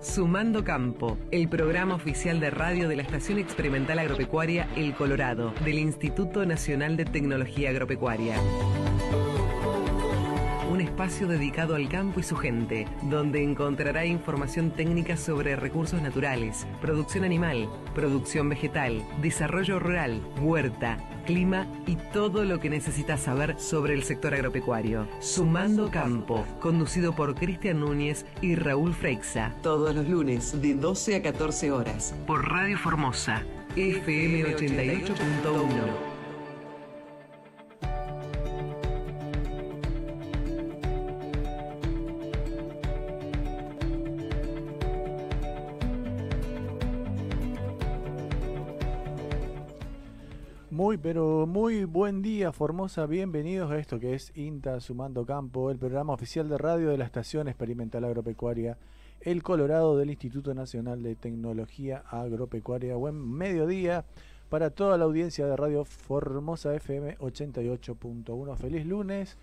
[0.00, 5.78] Sumando Campo, el programa oficial de radio de la Estación Experimental Agropecuaria El Colorado, del
[5.78, 8.36] Instituto Nacional de Tecnología Agropecuaria.
[10.70, 16.66] Un espacio dedicado al campo y su gente, donde encontrará información técnica sobre recursos naturales,
[16.80, 23.92] producción animal, producción vegetal, desarrollo rural, huerta, clima y todo lo que necesitas saber sobre
[23.92, 25.06] el sector agropecuario.
[25.20, 29.54] Sumando Campo, conducido por Cristian Núñez y Raúl Freixa.
[29.62, 32.14] Todos los lunes de 12 a 14 horas.
[32.26, 33.42] Por Radio Formosa,
[33.76, 36.07] FM 88.1.
[51.02, 53.06] Pero muy buen día, Formosa.
[53.06, 57.04] Bienvenidos a esto que es INTA Sumando Campo, el programa oficial de radio de la
[57.04, 58.78] Estación Experimental Agropecuaria
[59.20, 62.96] El Colorado del Instituto Nacional de Tecnología Agropecuaria.
[62.96, 64.06] Buen mediodía
[64.48, 68.56] para toda la audiencia de Radio Formosa FM 88.1.
[68.56, 69.36] Feliz lunes,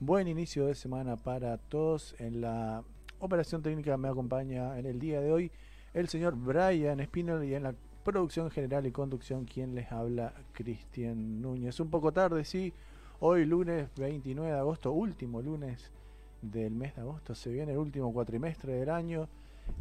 [0.00, 2.14] buen inicio de semana para todos.
[2.20, 2.84] En la
[3.18, 5.52] operación técnica me acompaña en el día de hoy
[5.92, 11.40] el señor Brian Spinell y en la Producción general y conducción, quien les habla, Cristian
[11.40, 11.78] Núñez.
[11.78, 12.72] Un poco tarde, sí.
[13.20, 15.92] Hoy lunes 29 de agosto, último lunes
[16.40, 19.28] del mes de agosto, se viene el último cuatrimestre del año.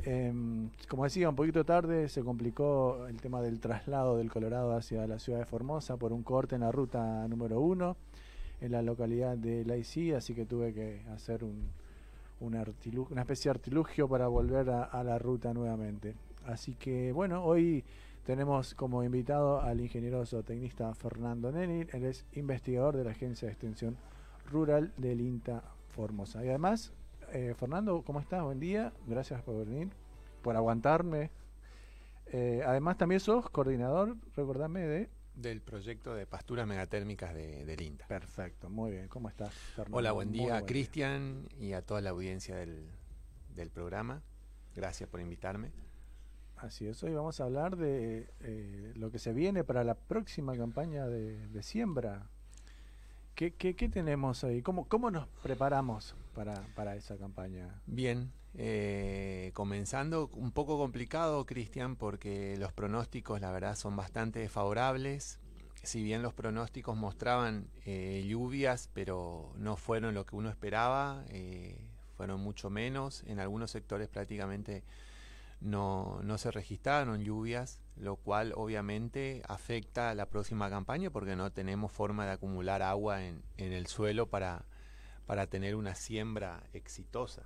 [0.04, 5.08] Em, como decía, un poquito tarde se complicó el tema del traslado del Colorado hacia
[5.08, 7.98] la ciudad de Formosa por un corte en la ruta número uno
[8.62, 11.72] en la localidad de Laicí, así que tuve que hacer un,
[12.40, 12.62] una
[13.22, 16.14] especie de artilugio para volver a la ruta nuevamente.
[16.46, 17.84] Así que bueno, hoy
[18.24, 23.54] tenemos como invitado al ingeniero zootecnista Fernando Neni, él es investigador de la Agencia de
[23.54, 23.98] Extensión
[24.52, 26.44] Rural del INTA Formosa.
[26.46, 26.94] Y además,
[27.32, 28.44] eh, Fernando, ¿cómo estás?
[28.44, 29.90] Buen día, gracias por venir,
[30.42, 31.32] por aguantarme.
[32.28, 35.10] Eh, además, también sos coordinador, recordame, de...
[35.34, 38.06] Del proyecto de pasturas megatérmicas de, del INTA.
[38.08, 39.08] Perfecto, muy bien.
[39.08, 39.98] ¿Cómo estás, Fernando?
[39.98, 42.86] Hola, buen día a Cristian y a toda la audiencia del,
[43.56, 44.22] del programa.
[44.76, 45.72] Gracias por invitarme.
[46.62, 50.56] Así es, hoy vamos a hablar de eh, lo que se viene para la próxima
[50.56, 52.30] campaña de, siembra.
[53.34, 53.50] ¿Qué,
[53.92, 54.62] tenemos ahí?
[54.62, 57.82] ¿Cómo, ¿Cómo nos preparamos para, para esa campaña?
[57.88, 65.40] Bien, eh, comenzando un poco complicado, Cristian, porque los pronósticos, la verdad, son bastante favorables.
[65.82, 71.26] Si bien los pronósticos mostraban eh, lluvias, pero no fueron lo que uno esperaba,
[72.18, 74.84] fueron mucho menos, en algunos sectores prácticamente
[75.62, 81.52] no, no se registraron lluvias, lo cual obviamente afecta a la próxima campaña porque no
[81.52, 84.66] tenemos forma de acumular agua en, en el suelo para,
[85.26, 87.44] para tener una siembra exitosa.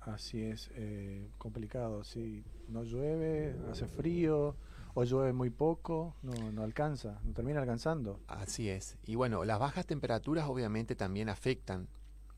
[0.00, 2.44] Así es, eh, complicado, sí.
[2.68, 4.56] No llueve, hace frío,
[4.94, 8.20] o llueve muy poco, no, no alcanza, no termina alcanzando.
[8.26, 8.96] Así es.
[9.04, 11.88] Y bueno, las bajas temperaturas obviamente también afectan,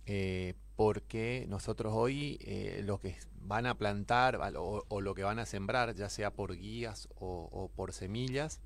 [0.07, 5.47] eh, porque nosotros hoy eh, lo que van a plantar o, lo que van a
[5.47, 8.61] sembrar, ya sea por guías o, por semillas,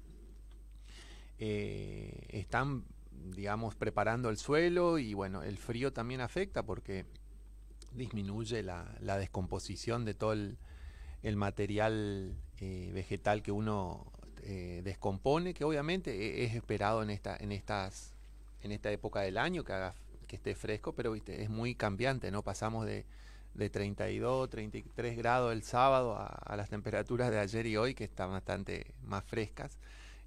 [1.38, 7.06] eh, están, digamos, preparando el suelo y bueno, el frío también afecta porque
[7.92, 8.84] disminuye la,
[9.18, 10.56] descomposición de todo el,
[11.34, 14.12] material eh, vegetal que uno
[14.84, 18.14] descompone, que obviamente es esperado en esta, en estas,
[18.62, 21.42] en esta época del año que haga que esté fresco, pero ¿viste?
[21.42, 22.42] es muy cambiante, ¿no?
[22.42, 23.06] Pasamos de
[23.56, 28.30] de 32, 33 grados el sábado a, las temperaturas de ayer y hoy que están
[28.30, 29.78] bastante más frescas.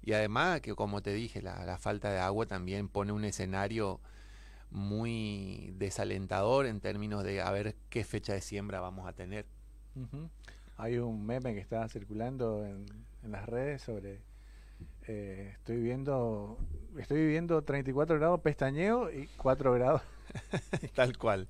[0.02, 4.00] Y además que como te dije, la, falta de agua también pone un escenario
[4.70, 9.46] muy desalentador en términos de a ver qué fecha de siembra vamos a tener.
[10.76, 12.86] Hay un meme que está circulando en,
[13.22, 14.20] las redes sobre
[15.10, 16.56] eh, estoy viendo
[16.98, 20.02] estoy viviendo 34 grados pestañeo y 4 grados
[20.94, 21.48] tal cual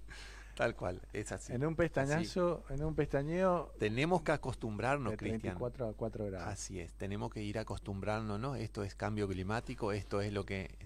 [0.61, 1.55] Tal cual, es así.
[1.55, 3.73] En un pestañazo, en un pestañeo.
[3.79, 5.57] Tenemos que acostumbrarnos, Cristian.
[5.57, 6.49] 34 a 4 grados.
[6.49, 8.57] Así es, tenemos que ir acostumbrarnos, ¿no?
[8.57, 10.77] Esto es cambio climático, esto es lo que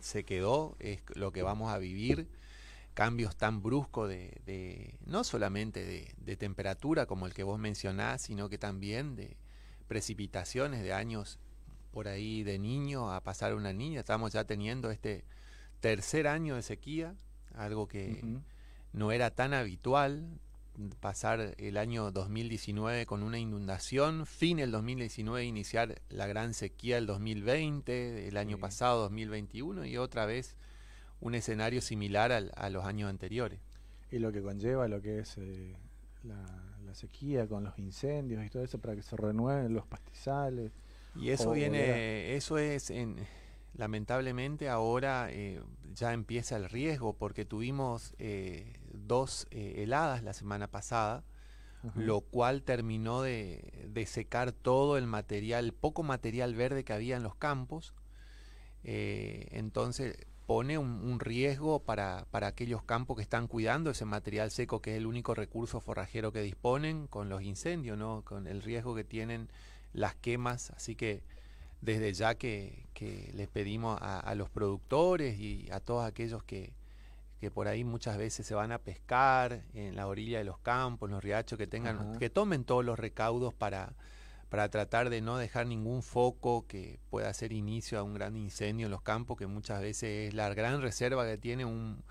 [0.00, 2.28] se quedó, es lo que vamos a vivir.
[2.94, 8.48] Cambios tan bruscos de, no solamente de, de temperatura como el que vos mencionás, sino
[8.48, 9.36] que también de
[9.86, 11.38] precipitaciones de años
[11.90, 14.00] por ahí de niño a pasar a una niña.
[14.00, 15.24] Estamos ya teniendo este
[15.80, 17.14] tercer año de sequía,
[17.54, 18.22] algo que
[18.92, 20.40] no era tan habitual
[21.00, 27.06] pasar el año 2019 con una inundación, fin el 2019 iniciar la gran sequía del
[27.06, 30.56] 2020, el año pasado 2021 y otra vez
[31.20, 33.60] un escenario similar al, a los años anteriores.
[34.10, 35.76] Y lo que conlleva lo que es eh,
[36.24, 36.44] la,
[36.84, 40.72] la sequía, con los incendios y todo eso para que se renueven los pastizales.
[41.16, 43.16] Y eso viene, eso es en,
[43.74, 45.62] lamentablemente ahora eh,
[45.94, 51.24] ya empieza el riesgo porque tuvimos eh, dos eh, heladas la semana pasada,
[51.94, 57.34] lo cual terminó de, secar todo el material, poco material verde que había en los
[57.34, 57.94] campos.
[58.82, 64.90] entonces pone un, riesgo para, para, aquellos campos que están cuidando ese material seco que
[64.90, 68.24] es el único recurso forrajero que disponen con los incendios, ¿no?
[68.26, 69.48] con el riesgo que tienen
[69.92, 70.70] las quemas.
[70.70, 71.22] Así que
[71.80, 72.88] desde ya que,
[73.34, 76.74] les pedimos a, los productores y a todos aquellos que,
[77.54, 81.14] por ahí muchas veces se van a pescar en la orilla de los campos, en
[81.14, 83.94] los riachos, que tengan, que tomen todos los recaudos para,
[84.50, 88.86] para tratar de no dejar ningún foco que pueda hacer inicio a un gran incendio
[88.86, 92.02] en los campos, que muchas veces es la gran reserva que tiene un,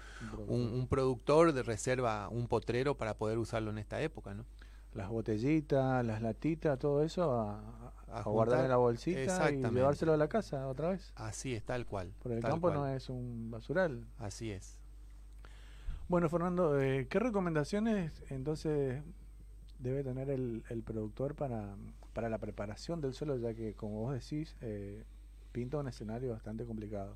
[0.48, 4.46] un, productor de reserva, un potrero para poder usarlo en esta época, ¿no?
[4.94, 10.18] Las botellitas, las latitas, todo eso a, a, guardar en la bolsita y llevárselo a
[10.18, 11.13] la casa otra vez.
[11.15, 12.13] Así es, tal cual.
[12.19, 14.06] Porque el campo no es un basural.
[14.18, 14.80] Así es.
[16.07, 19.03] Bueno, Fernando, eh, ¿qué recomendaciones entonces
[19.77, 21.75] debe tener el, productor para,
[22.13, 25.03] para, la preparación del suelo, ya que, como vos decís, eh,
[25.51, 27.15] pinta un escenario bastante complicado?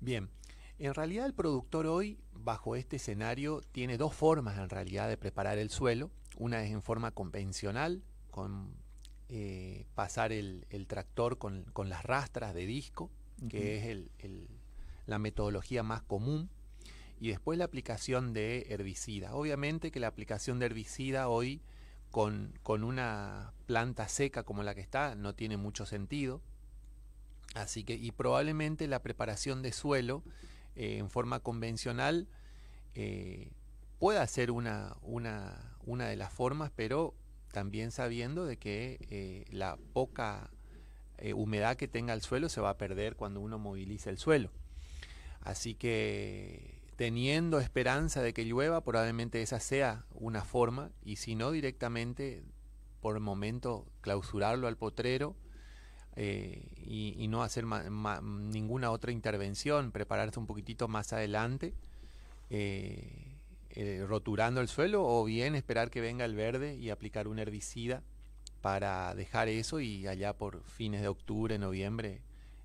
[0.00, 0.30] Bien,
[0.78, 5.58] en realidad el productor hoy, bajo este escenario, tiene dos formas en realidad de preparar
[5.58, 6.10] el suelo.
[6.40, 8.74] Una es en forma convencional, con
[9.28, 13.10] eh, pasar el, tractor con, las rastras de disco,
[13.50, 13.98] que es
[15.04, 16.48] la metodología más común,
[17.20, 19.34] y después la aplicación de herbicida.
[19.34, 21.60] Obviamente que la aplicación de herbicida hoy
[22.10, 26.40] con, una planta seca como la que está no tiene mucho sentido.
[27.54, 30.22] Así que, y probablemente la preparación de suelo
[30.74, 32.28] eh, en forma convencional
[32.94, 33.50] eh,
[34.00, 37.14] pueda ser una, una, una de las formas, pero
[37.52, 40.50] también sabiendo de que eh, la poca
[41.18, 44.50] eh, humedad que tenga el suelo se va a perder cuando uno moviliza el suelo.
[45.42, 51.50] Así que teniendo esperanza de que llueva, probablemente esa sea una forma, y si no,
[51.50, 52.42] directamente
[53.02, 55.36] por el momento clausurarlo al potrero
[56.16, 61.74] eh, y, no hacer ninguna otra intervención, prepararse un poquitito más adelante.
[64.06, 68.02] Roturando el suelo o bien esperar que venga el verde y aplicar un herbicida
[68.60, 72.22] para dejar eso y allá por fines de octubre, noviembre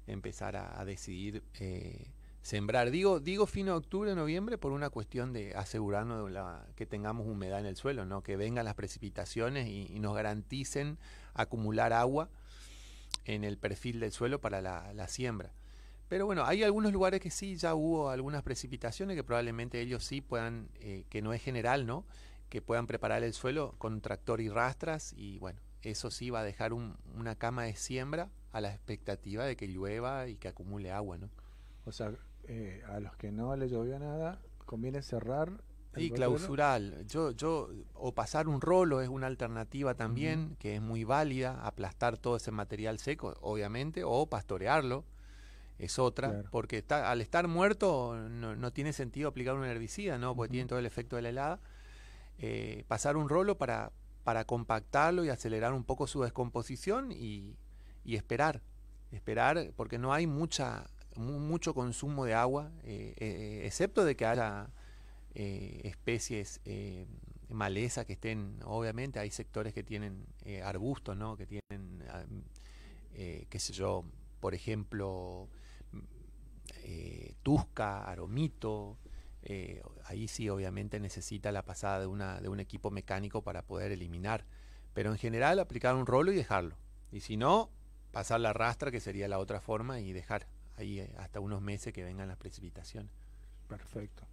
[0.07, 2.91] empezar a, decidir eh, sembrar.
[2.91, 7.27] Digo, digo fin de octubre, noviembre por una cuestión de asegurarnos de la, que tengamos
[7.27, 8.21] humedad en el suelo, ¿no?
[8.21, 10.97] que vengan las precipitaciones y, nos garanticen
[11.33, 12.29] acumular agua
[13.25, 15.51] en el perfil del suelo para la siembra.
[16.07, 20.21] Pero bueno, hay algunos lugares que sí ya hubo algunas precipitaciones que probablemente ellos sí
[20.21, 22.05] puedan, eh, que no es general, ¿no?
[22.49, 26.43] Que puedan preparar el suelo con tractor y rastras y bueno, eso sí va a
[26.43, 31.17] dejar una cama de siembra a la expectativa de que llueva y que acumule agua,
[31.17, 31.29] ¿no?
[31.85, 32.13] O sea,
[32.47, 35.51] eh, a los que no le llovió nada, conviene cerrar.
[35.97, 37.05] Y clausurar.
[37.07, 42.17] Yo, yo, o pasar un rolo es una alternativa también, que es muy válida, aplastar
[42.17, 45.05] todo ese material seco, obviamente, o pastorearlo
[45.77, 50.35] es otra, porque está, al estar muerto no, tiene sentido aplicar un herbicida, ¿no?
[50.35, 51.59] Porque tiene todo el efecto de la helada.
[52.37, 53.91] Eh, pasar un rolo para,
[54.23, 57.57] para compactarlo y acelerar un poco su descomposición y,
[58.05, 58.61] esperar,
[59.11, 64.69] esperar, porque no hay mucha, mucho consumo de agua, eh, eh, excepto de que haya
[65.33, 66.61] especies
[67.49, 70.25] maleza que estén, obviamente hay sectores que tienen
[70.63, 71.35] arbustos, ¿no?
[71.35, 72.01] Que tienen,
[73.13, 74.05] qué sé yo,
[74.39, 75.49] por ejemplo,
[76.85, 78.97] eh, Tusca, Aromito.
[79.41, 83.91] Eh, ahí sí obviamente necesita la pasada de, una, de un equipo mecánico para poder
[83.91, 84.45] eliminar.
[84.93, 86.77] Pero en general aplicar un rolo y dejarlo.
[87.11, 87.69] Y si no,
[88.11, 91.91] pasar la rastra, que sería la otra forma, y dejar ahí eh, hasta unos meses
[91.91, 93.11] que vengan las precipitaciones.
[93.67, 94.23] Perfecto.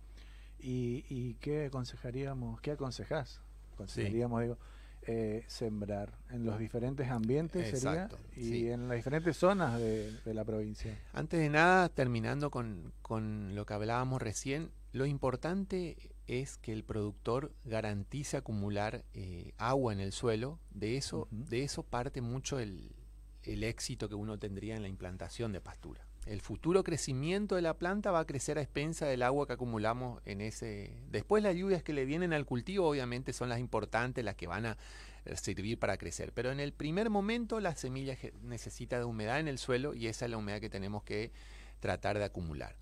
[0.61, 3.41] ¿Y, y qué aconsejaríamos, qué aconsejás?
[3.75, 4.59] Aconsejaríamos, digo,
[5.07, 10.97] eh, sembrar en los diferentes ambientes sería, y en las diferentes zonas de, la provincia.
[11.13, 16.85] Antes de nada, terminando con, con, lo que hablábamos recién, lo importante es que el
[16.85, 20.61] productor garantice acumular eh, agua en el suelo.
[20.71, 22.95] De eso, de eso parte mucho el,
[23.43, 26.07] el éxito que uno tendría en la implantación de pastura.
[26.27, 30.23] El futuro crecimiento de la planta va a crecer a expensa del agua que acumulamos
[30.25, 30.97] en ese...
[31.11, 34.67] Después las lluvias que le vienen al cultivo obviamente son las importantes, las que van
[34.67, 34.79] a
[35.25, 36.33] eh, servir para crecer.
[36.33, 40.27] Pero en el primer momento la semilla necesita de humedad en el suelo y esa
[40.27, 41.33] es la humedad que tenemos que
[41.81, 42.77] tratar de acumular.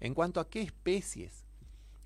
[0.00, 1.44] En cuanto a qué especies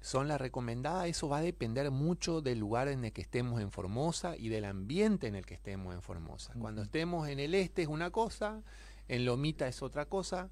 [0.06, 1.08] son las recomendadas.
[1.08, 4.64] Eso va a depender mucho del lugar en el que estemos en Formosa y del
[4.64, 6.54] ambiente en el que estemos en Formosa.
[6.60, 8.62] Cuando estemos en el este es una cosa,
[9.08, 10.48] en Lomita es otra cosa.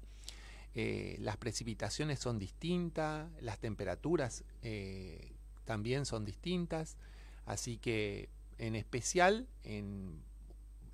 [0.77, 5.31] Eh, las precipitaciones son distintas, las temperaturas eh,
[5.63, 6.97] también son distintas,
[7.45, 8.27] así que
[8.57, 9.47] en especial,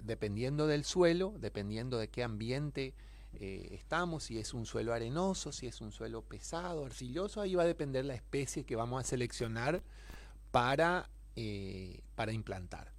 [0.03, 2.93] dependiendo del suelo, dependiendo de qué ambiente
[3.33, 7.63] eh, estamos, si es un suelo arenoso, si es un suelo pesado, arcilloso, ahí va
[7.63, 9.81] a depender la especie que vamos a seleccionar
[10.51, 11.09] para,
[12.15, 12.91] para implantar.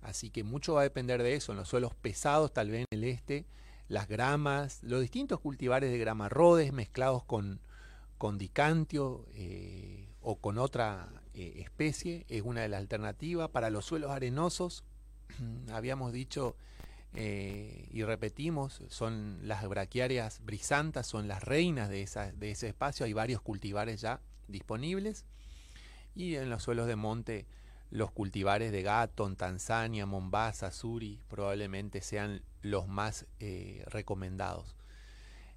[0.00, 1.52] Así que mucho va a depender de eso.
[1.52, 3.46] En los suelos pesados, tal vez en el este,
[3.88, 7.60] las gramas, los distintos cultivares de gramarrodes mezclados con,
[8.18, 13.50] con dicantio eh, o con otra eh, especie es una de las alternativas.
[13.50, 14.84] Para los suelos arenosos,
[15.72, 16.56] habíamos dicho
[17.14, 23.06] eh, y repetimos, son las braquiarias brisantas, son las reinas de, esa, de ese espacio,
[23.06, 25.24] hay varios cultivares ya disponibles.
[26.16, 27.46] Y en los suelos de monte,
[27.94, 34.74] los cultivares de Gatton, Tanzania, Mombasa, Suri, probablemente sean los más eh, recomendados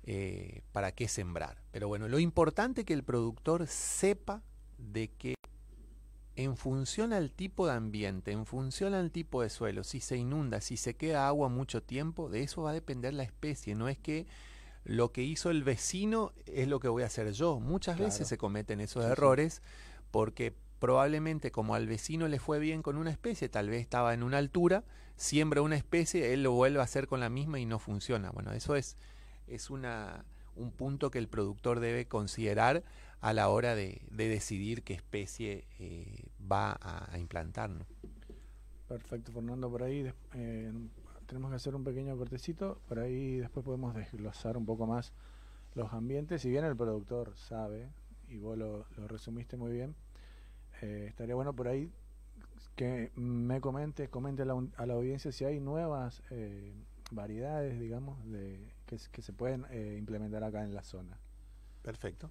[0.03, 1.63] eh, para qué sembrar.
[1.71, 4.43] Pero bueno, lo importante es que el productor sepa
[4.77, 5.33] de que
[6.35, 10.61] en función al tipo de ambiente, en función al tipo de suelo, si se inunda,
[10.61, 13.73] si se queda agua mucho tiempo, de eso va a depender la especie.
[13.73, 14.27] No es que
[14.83, 17.59] lo que hizo el vecino es lo que voy a hacer yo.
[17.59, 19.63] Muchas veces se cometen esos errores
[20.11, 24.23] porque probablemente como al vecino le fue bien con una especie, tal vez estaba en
[24.23, 24.83] una altura,
[25.15, 28.31] siembra una especie, él lo vuelve a hacer con la misma y no funciona.
[28.31, 28.97] Bueno, eso es,
[29.47, 32.83] es una, un punto que el productor debe considerar
[33.21, 37.71] a la hora de, decidir qué especie eh, va a, implantar.
[38.87, 40.71] Perfecto, Fernando, por ahí eh,
[41.25, 45.13] tenemos que hacer un pequeño cortecito, por ahí después podemos desglosar un poco más
[45.73, 47.89] los ambientes, si bien el productor sabe,
[48.29, 49.95] y vos lo resumiste muy bien,
[50.81, 51.91] eh, estaría bueno por ahí
[52.77, 56.73] que me comente, comente a la, audiencia si hay nuevas eh,
[57.11, 61.17] variedades, digamos, de, que, se pueden eh, implementar acá en la zona.
[61.81, 62.29] Perfecto.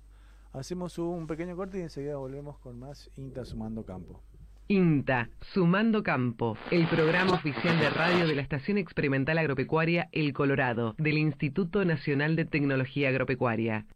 [0.52, 4.22] Hacemos un pequeño corte y enseguida volvemos con más INTA Sumando Campo.
[4.68, 10.94] INTA, Sumando Campo, el programa oficial de radio de la Estación Experimental Agropecuaria El Colorado,
[10.98, 13.86] del Instituto Nacional de Tecnología Agropecuaria.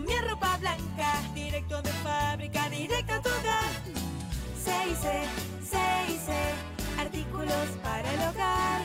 [0.00, 3.70] Mi ropa blanca, directo de fábrica, directo a tu hogar.
[4.64, 5.06] 6C,
[5.70, 6.30] 6C,
[6.98, 8.82] artículos para el hogar.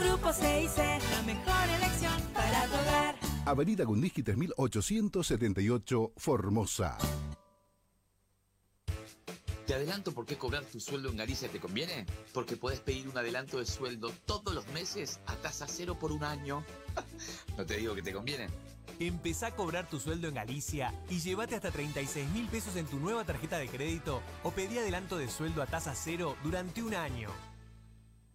[0.00, 3.14] Grupo 6C, la mejor elección para tu hogar.
[3.44, 6.98] Avenida Gundisky 3878, Formosa.
[9.70, 12.04] Te adelanto por qué cobrar tu sueldo en Galicia te conviene.
[12.34, 16.24] Porque puedes pedir un adelanto de sueldo todos los meses a tasa cero por un
[16.24, 16.64] año.
[17.56, 18.48] no te digo que te conviene.
[18.98, 22.98] Empezá a cobrar tu sueldo en Galicia y llévate hasta 36 mil pesos en tu
[22.98, 27.30] nueva tarjeta de crédito o pedí adelanto de sueldo a tasa cero durante un año.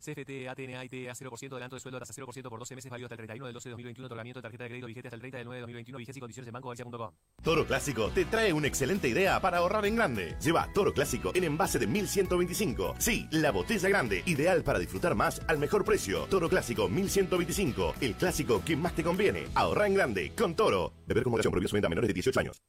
[0.06, 3.16] CFT, ATNA, IT, a 0% adelanto de sueldo tasa 0% por 12 meses válido hasta
[3.16, 4.06] el 31 del 12 de 2021.
[4.06, 5.98] Otorgamiento de tarjeta de crédito vigente hasta el 30 del 9 de 2021.
[5.98, 7.12] Vigencia y condiciones en bancogalicia.com.
[7.42, 10.36] Toro Clásico te trae una excelente idea para ahorrar en grande.
[10.42, 12.96] Lleva Toro Clásico en envase de 1125.
[13.00, 16.26] Sí, la botella grande, ideal para disfrutar más al mejor precio.
[16.30, 17.96] Toro Clásico 1125.
[18.02, 19.48] El clásico que más te conviene.
[19.56, 20.94] Ahorrar en grande con Toro.
[21.08, 22.62] Beber con moderación prohibido su venta a menores de 18 años.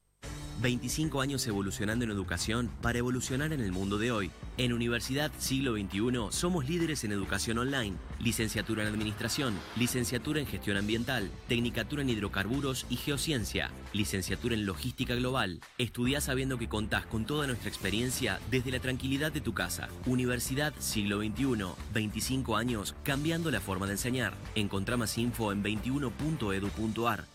[0.61, 4.31] 25 años evolucionando en educación para evolucionar en el mundo de hoy.
[4.57, 10.77] En Universidad Siglo XXI somos líderes en educación online, licenciatura en administración, licenciatura en gestión
[10.77, 15.59] ambiental, tecnicatura en hidrocarburos y geociencia, licenciatura en logística global.
[15.77, 19.89] Estudia sabiendo que contás con toda nuestra experiencia desde la tranquilidad de tu casa.
[20.05, 24.33] Universidad Siglo XXI, 25 años cambiando la forma de enseñar.
[24.55, 27.25] Encontrá más info en 21.edu.ar.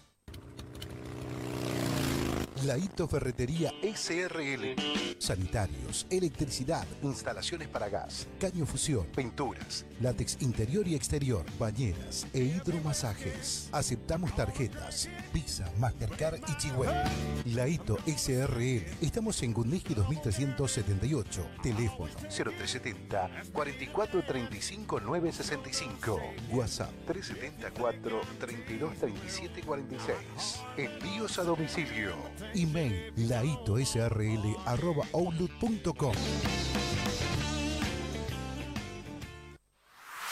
[2.64, 4.76] Laito Ferretería SRL.
[5.18, 13.68] Sanitarios, electricidad, instalaciones para gas, caño fusión, pinturas, látex interior y exterior, bañeras e hidromasajes.
[13.72, 17.04] Aceptamos tarjetas, Visa, Mastercard y Chihuahua.
[17.46, 18.84] Laito SRL.
[19.00, 21.46] Estamos en Gundiski 2378.
[21.62, 26.20] Teléfono 0370 4435 965.
[26.50, 30.60] WhatsApp 374 3237 46.
[30.76, 32.14] Envíos a domicilio.
[32.54, 36.14] Email laitosrl.outlook.com.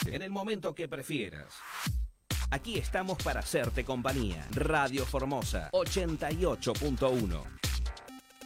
[0.06, 1.54] En el momento que prefieras.
[2.50, 4.48] Aquí estamos para hacerte compañía.
[4.52, 7.42] Radio Formosa 88.1.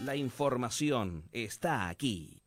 [0.00, 2.43] La información está aquí.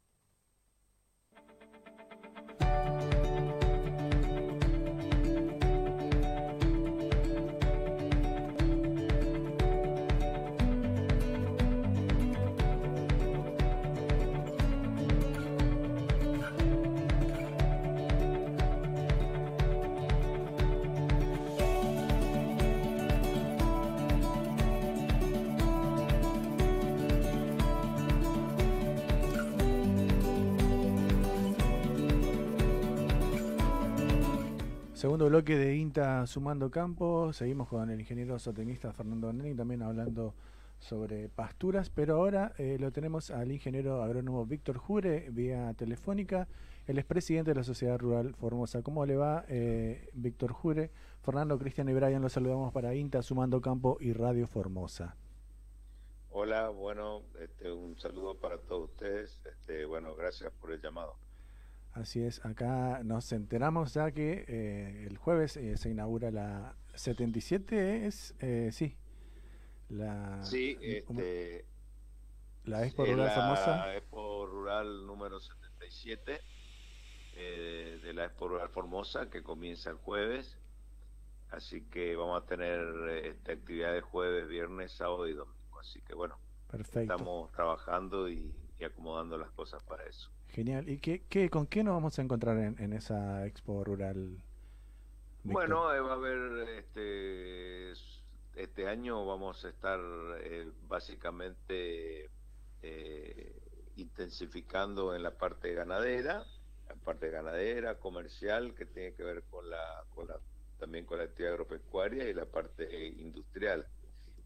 [35.07, 37.31] Segundo bloque de INTA Sumando Campo.
[37.31, 40.35] Seguimos con el ingeniero zootecnista Fernando Neni también hablando
[40.79, 46.49] sobre pasturas, pero ahora eh, lo tenemos al ingeniero agrónomo Víctor Jure vía telefónica.
[46.87, 48.81] Él es presidente de la Sociedad Rural Formosa.
[48.81, 50.91] ¿Cómo le va, eh, Víctor Jure?
[51.21, 55.15] Fernando, Cristian y Brian los saludamos para INTA Sumando Campo y Radio Formosa.
[56.31, 59.39] Hola, bueno, este, un saludo para todos ustedes.
[59.45, 61.15] Este, bueno, gracias por el llamado.
[62.01, 68.05] Así es, acá nos enteramos ya que eh, el jueves eh, se inaugura la 77,
[68.05, 68.95] es, eh, sí,
[69.89, 71.65] la, sí, este,
[72.65, 73.77] la Expo Rural Formosa.
[73.77, 76.39] La Expo Rural número 77
[77.33, 80.59] de la Expo Rural Formosa que comienza el jueves.
[81.49, 82.79] Así que vamos a tener
[83.25, 85.79] esta actividad de jueves, viernes, sábado y domingo.
[85.79, 86.37] Así que bueno,
[86.73, 88.53] estamos trabajando y
[88.85, 90.29] acomodando las cosas para eso.
[90.57, 90.89] Genial.
[90.89, 94.41] ¿Y qué, qué, con qué nos vamos a encontrar en, esa expo rural?
[95.43, 97.91] Bueno, eh, va a haber este,
[98.55, 99.99] este año vamos a estar
[100.39, 102.31] eh, básicamente
[102.81, 103.55] eh,
[103.97, 106.43] intensificando en la parte ganadera,
[106.89, 110.39] la parte ganadera, comercial, que tiene que ver con la, con la
[110.79, 113.85] también con la actividad agropecuaria y la parte industrial.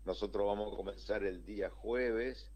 [0.03, 2.51] Nosotros vamos a comenzar el día jueves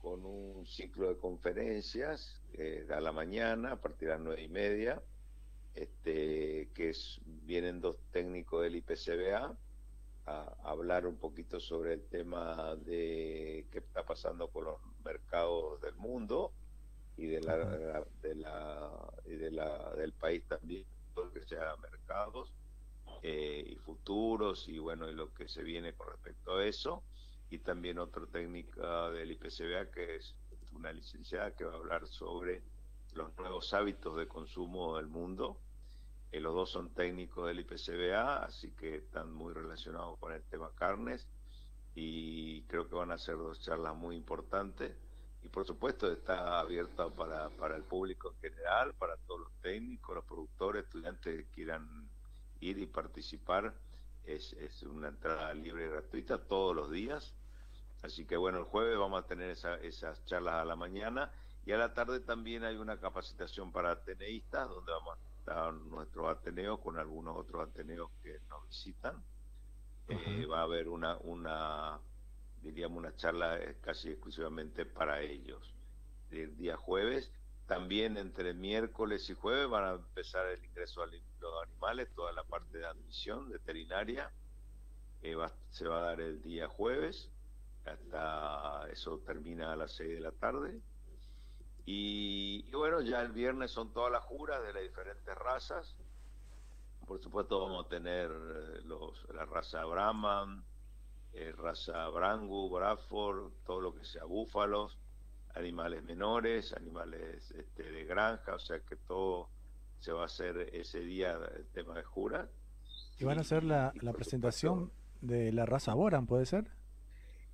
[0.00, 4.48] con un ciclo de conferencias eh, a la mañana, a partir de las nueve y
[4.48, 5.02] media,
[5.74, 9.56] este, que es, vienen dos técnicos del IPCBA
[10.26, 15.94] a, hablar un poquito sobre el tema de qué está pasando con los mercados del
[15.96, 16.52] mundo
[17.16, 18.90] y de la, de la,
[19.26, 20.84] y de la del país también,
[21.14, 22.52] todo que sea mercados
[23.22, 27.02] eh, y futuros y bueno, y lo que se viene con respecto a eso
[27.50, 30.36] y también otro técnica del IPCBA que es
[30.72, 32.62] una licenciada que va a hablar sobre
[33.14, 35.58] los nuevos hábitos de consumo del mundo.
[36.30, 40.70] Eh, los dos son técnicos del IPCBA, así que están muy relacionados con el tema
[40.76, 41.26] carnes
[41.96, 44.96] y creo que van a ser dos charlas muy importantes.
[45.42, 50.14] Y por supuesto está abierta para, para el público en general, para todos los técnicos,
[50.14, 52.08] los productores, estudiantes que quieran
[52.60, 53.74] ir y participar.
[54.24, 57.34] Es, es una entrada libre y gratuita todos los días
[58.02, 61.30] Así que bueno, el jueves vamos a tener esas charlas a la mañana
[61.66, 66.28] y a la tarde también hay una capacitación para ateneístas donde vamos a estar nuestros
[66.28, 69.22] ateneos con algunos otros ateneos que nos visitan.
[70.08, 72.00] Eh, va a haber una, una,
[72.62, 75.74] diríamos, una charla eh, casi exclusivamente para ellos.
[76.30, 77.30] El día jueves,
[77.66, 82.42] también entre miércoles y jueves van a empezar el ingreso a los animales, toda la
[82.44, 84.32] parte de admisión veterinaria.
[85.22, 85.36] Eh,
[85.70, 87.30] se va a dar el día jueves
[87.90, 90.80] hasta eso termina a las 6 de la tarde.
[91.86, 95.96] Y, bueno, ya el viernes son todas las juras de las diferentes razas.
[97.06, 100.62] Por supuesto vamos a tener eh, los, la raza Brahman,
[101.32, 104.96] eh, raza Brangu, Bradford, todo lo que sea búfalos,
[105.54, 109.48] animales menores, animales este, de granja, o sea que todo
[109.98, 112.48] se va a hacer ese día el tema de juras.
[113.18, 116.70] ¿Y van a hacer la, la presentación de la raza Boran, puede ser?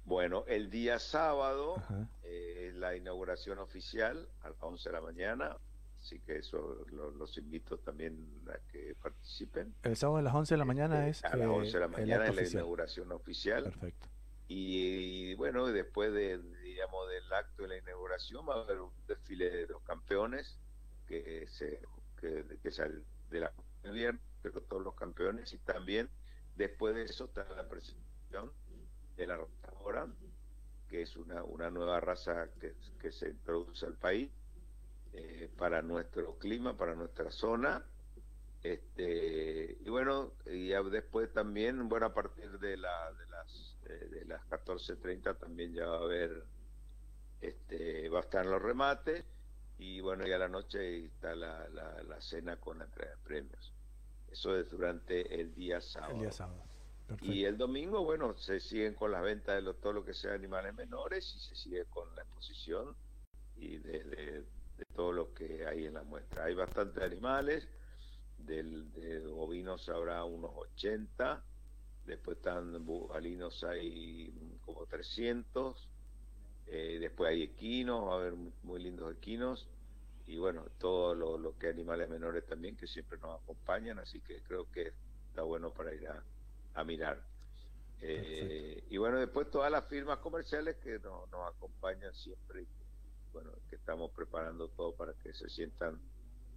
[0.07, 1.83] Bueno, el día sábado
[2.23, 5.57] eh, la inauguración oficial a las 11 de la mañana,
[6.01, 6.87] así que eso
[7.19, 9.75] los invito también a que participen.
[9.83, 11.25] El sábado a las 11 de la mañana es...
[11.25, 13.65] A las 11 de la mañana es la inauguración oficial.
[13.65, 14.07] Perfecto.
[14.47, 19.51] Y, bueno, después de, digamos, del acto de la inauguración va a haber un desfile
[19.51, 20.57] de los campeones
[21.09, 21.81] que se
[22.21, 26.09] que, que sale de la viernes, pero todos los campeones y también
[26.55, 28.53] después de eso está la presentación
[29.17, 30.07] de la rotadora,
[30.89, 34.31] que es una, una nueva raza que, que se introduce al país
[35.13, 37.85] eh, para nuestro clima, para nuestra zona.
[38.63, 44.25] Este, y bueno, y después también, bueno, a partir de, la, de las, eh, de
[44.25, 46.45] las 14.30 también ya va a haber,
[47.41, 49.25] este, va a estar en los remates
[49.79, 53.19] y bueno, y a la noche está la, la, la cena con la entrega de
[53.19, 53.73] premios.
[54.31, 56.15] Eso es durante el día sábado.
[56.15, 56.63] El día sábado.
[57.23, 60.75] Y el domingo, bueno, se siguen con las ventas de todo lo que sea animales
[60.75, 62.97] menores y se sigue con la exposición
[63.57, 64.45] y de,
[64.95, 66.45] todo lo que hay en la muestra.
[66.45, 67.69] Hay bastantes animales,
[68.39, 71.43] del, de bovinos habrá unos 80,
[72.07, 74.33] después están bubalinos hay
[74.65, 75.89] como 300,
[76.67, 79.69] eh, después hay equinos, va a haber muy, lindos equinos
[80.27, 84.43] y bueno, todo lo, lo que animales menores también que siempre nos acompañan, así que
[84.43, 84.93] creo que
[85.29, 86.23] está bueno para ir a
[86.77, 87.21] a mirar.
[88.01, 92.69] Eh, y bueno, después todas las firmas comerciales que nos, acompañan siempre y
[93.33, 95.99] bueno, que estamos preparando todo para que se sientan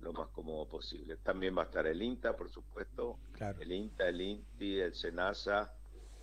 [0.01, 1.17] lo más cómodo posible.
[1.17, 3.17] También va a estar el INTA, por supuesto,
[3.59, 5.73] el INTA, el INTI, el SENASA,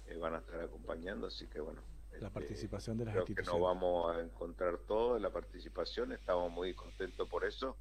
[0.07, 1.81] eh, van a estar acompañando, así que bueno.
[2.13, 3.51] La este, participación de las creo instituciones.
[3.51, 7.77] que nos vamos a encontrar todo en la participación, estamos muy contentos por eso,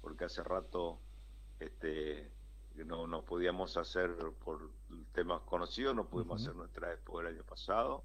[0.00, 0.98] porque hace rato
[1.60, 2.30] este
[2.82, 4.10] no nos podíamos hacer
[4.44, 4.70] por
[5.12, 8.04] temas conocidos, no pudimos hacer nuestra expo el año pasado,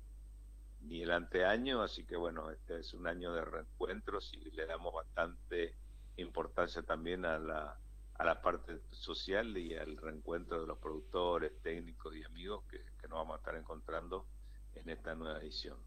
[0.82, 4.94] ni el anteaño, así que bueno, este es un año de reencuentros y le damos
[4.94, 5.76] bastante
[6.18, 7.78] importancia también a la,
[8.20, 13.18] a la parte social y al reencuentro de los productores, técnicos y amigos que, nos
[13.18, 14.28] vamos a estar encontrando
[14.76, 15.78] en esta nueva edición.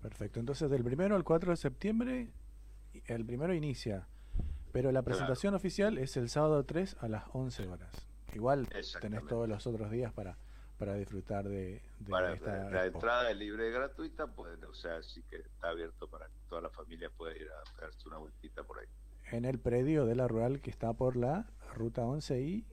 [0.00, 2.30] Perfecto, entonces del primero al 4 de septiembre,
[3.04, 4.06] el primero inicia,
[4.72, 8.05] pero la presentación oficial es el sábado 3 a las 11 horas.
[8.34, 8.68] Igual
[9.00, 10.36] tenés todos los otros días para
[10.78, 15.36] para disfrutar de, esta la, entrada es libre y gratuita pues o sea sí que
[15.36, 18.86] está abierto para que toda la familia pueda ir a darse una vueltita por ahí
[19.32, 22.66] en el predio de la rural que está por la ruta 11 y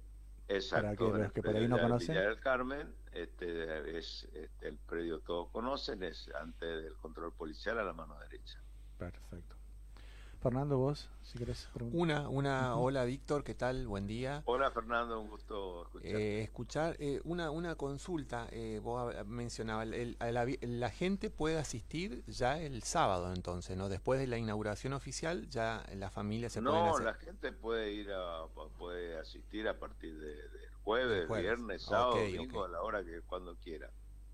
[0.49, 2.15] Exacto, para que los que por ahí no conocen.
[2.15, 7.79] Villa del Carmen, este es este, el predio todos conocen, es antes del control policial
[7.79, 8.61] a la mano derecha.
[8.97, 9.52] Perfecto.
[10.43, 12.01] Fernando, vos, si querés preguntar.
[12.01, 13.87] Una, una, hola Víctor, ¿qué tal?
[13.87, 14.43] Buen día.
[14.43, 16.15] Hola Fernando, un gusto escuchar.
[16.17, 22.83] Eh, escuchar eh, una, una consulta, eh, vos mencionabas, la, gente puede asistir ya el
[22.83, 23.87] sábado entonces, ¿no?
[23.87, 28.11] Después de la inauguración oficial, ya la familia se puede No, la gente puede ir
[28.11, 28.45] a,
[28.77, 33.55] puede asistir a partir del de jueves, viernes, sábado, domingo, a la hora que cuando
[33.55, 33.91] quiera.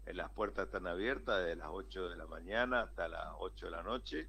[0.07, 3.83] Las puertas están abiertas desde las 8 de la mañana hasta las 8 de la
[3.83, 4.27] noche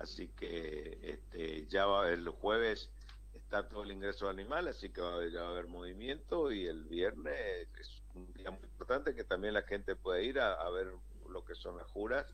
[0.00, 2.90] así que este, ya va, el jueves
[3.34, 7.68] está todo el ingreso de animales, así que va, a haber movimiento y el viernes
[7.78, 10.92] es un día muy importante que también la gente puede ir a, ver
[11.28, 12.26] lo que son las juras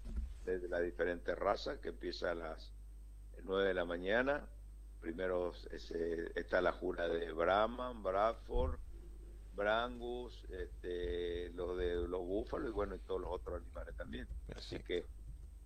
[0.45, 2.73] desde las diferentes razas, que empieza a las
[3.43, 4.49] 9 de la mañana.
[5.01, 5.53] Primero
[6.35, 8.79] está la jura de Brahman, Bradford,
[9.55, 14.29] Brangus, este, los de los búfalos y bueno, y todos los otros animales también.
[14.55, 15.05] Así que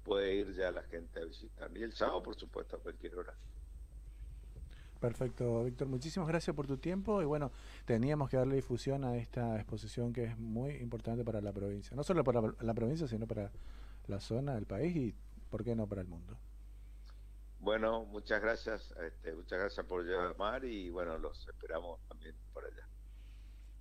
[0.05, 1.71] puede ir ya la gente a visitar.
[1.77, 3.35] Y el sábado, por supuesto, a cualquier hora.
[5.01, 5.89] Perfecto, Víctor.
[5.89, 7.23] Muchísimas gracias por tu tiempo.
[7.23, 7.51] Y bueno,
[7.87, 11.97] teníamos que darle difusión a esta exposición que es muy importante para la provincia.
[11.97, 13.51] No solo para la provincia, sino para
[14.09, 15.15] la zona, el país y,
[15.49, 16.37] ¿por qué no, para el mundo?
[17.61, 18.95] Bueno, muchas gracias.
[19.03, 22.90] Este, muchas gracias por llamar y bueno, los esperamos también por allá.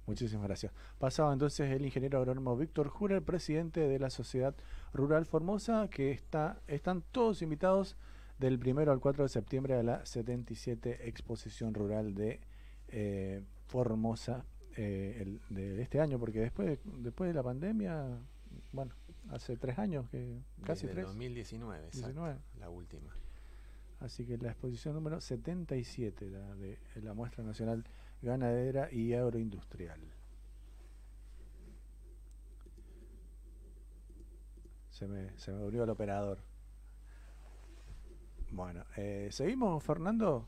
[0.09, 0.73] Muchísimas gracias.
[0.97, 4.55] Pasaba entonces el ingeniero agrónomo Víctor Jura, presidente de la Sociedad
[4.91, 7.95] Rural Formosa, que está, están todos invitados
[8.39, 12.39] del primero al 4 de septiembre a la 77 Exposición Rural de
[12.87, 14.45] eh, Formosa
[14.75, 18.17] eh, de este año, porque después, después de la pandemia,
[18.71, 18.95] bueno,
[19.29, 21.05] hace tres años, que casi Desde tres.
[21.05, 21.89] 2019,
[22.59, 23.15] la última.
[23.99, 27.85] Así que la exposición número 77 la de la muestra nacional
[28.21, 29.99] ganadera y agroindustrial.
[34.89, 36.39] Se me, se me volvió el operador.
[38.51, 40.47] Bueno, eh, seguimos, Fernando.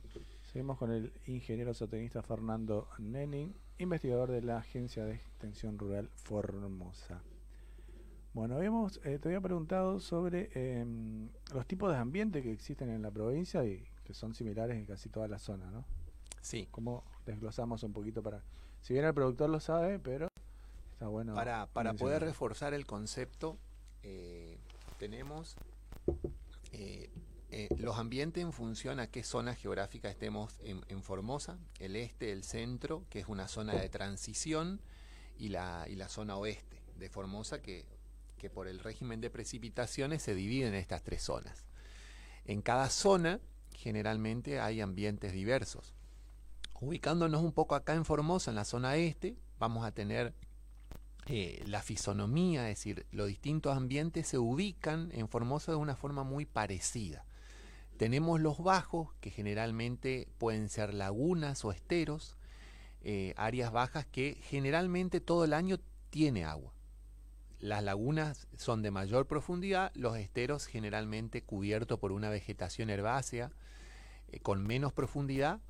[0.51, 7.21] Seguimos con el ingeniero zootecnista Fernando Nenning, investigador de la Agencia de Extensión Rural Formosa.
[8.33, 13.01] Bueno, habíamos, eh, te había preguntado sobre em, los tipos de ambiente que existen en
[13.01, 15.85] la provincia y que son similares en casi toda la zona, ¿no?
[16.41, 16.67] Sí.
[16.71, 18.43] ¿Cómo desglosamos un poquito para...
[18.81, 20.27] Si bien el productor lo sabe, pero
[20.93, 21.35] está bueno.
[21.35, 23.57] Para, para poder reforzar el concepto,
[24.03, 24.57] eh,
[24.97, 25.55] tenemos
[26.71, 27.09] eh,
[27.51, 32.43] eh, los ambientes en función a qué zona geográfica estemos en, Formosa, el este, el
[32.43, 34.79] centro, que es una zona de transición,
[35.37, 37.85] y la, y la zona oeste de Formosa, que,
[38.37, 41.65] que por el régimen de precipitaciones se divide en estas tres zonas.
[42.45, 43.39] En cada zona
[43.73, 45.93] generalmente hay ambientes diversos.
[46.81, 50.33] Ubicándonos un poco acá en Formosa, en la zona este, vamos a tener
[51.27, 56.23] eh, la fisonomía, es decir, los distintos ambientes se ubican en Formosa de una forma
[56.23, 57.23] muy parecida.
[57.97, 62.35] Tenemos los bajos, que generalmente pueden ser lagunas o esteros,
[63.03, 65.77] eh, áreas bajas que generalmente todo el año
[66.09, 66.73] tiene agua.
[67.59, 73.51] Las lagunas son de mayor profundidad, los esteros generalmente cubiertos por una vegetación herbácea
[74.29, 75.61] eh, con menos profundidad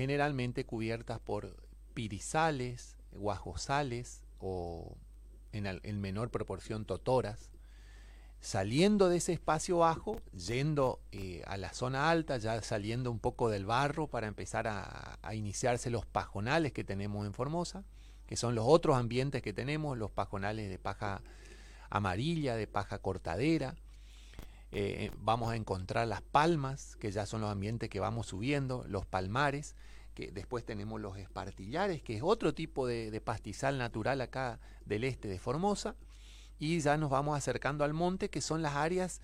[0.00, 1.54] generalmente cubiertas por
[1.92, 4.96] pirizales, guajosales o
[5.52, 7.50] en, menor proporción totoras.
[8.40, 13.50] Saliendo de ese espacio bajo, yendo eh, a la zona alta, ya saliendo un poco
[13.50, 17.84] del barro para empezar a, iniciarse los pajonales que tenemos en Formosa,
[18.26, 21.20] que son los otros ambientes que tenemos, los pajonales de paja
[21.90, 23.76] amarilla, de paja cortadera.
[24.72, 29.04] Eh, vamos a encontrar las palmas, que ya son los ambientes que vamos subiendo, los
[29.04, 29.76] palmares,
[30.28, 35.38] después tenemos los espartillares, que es otro tipo de, pastizal natural acá del este de
[35.38, 35.96] Formosa,
[36.58, 39.22] y ya nos vamos acercando al monte, que son las áreas,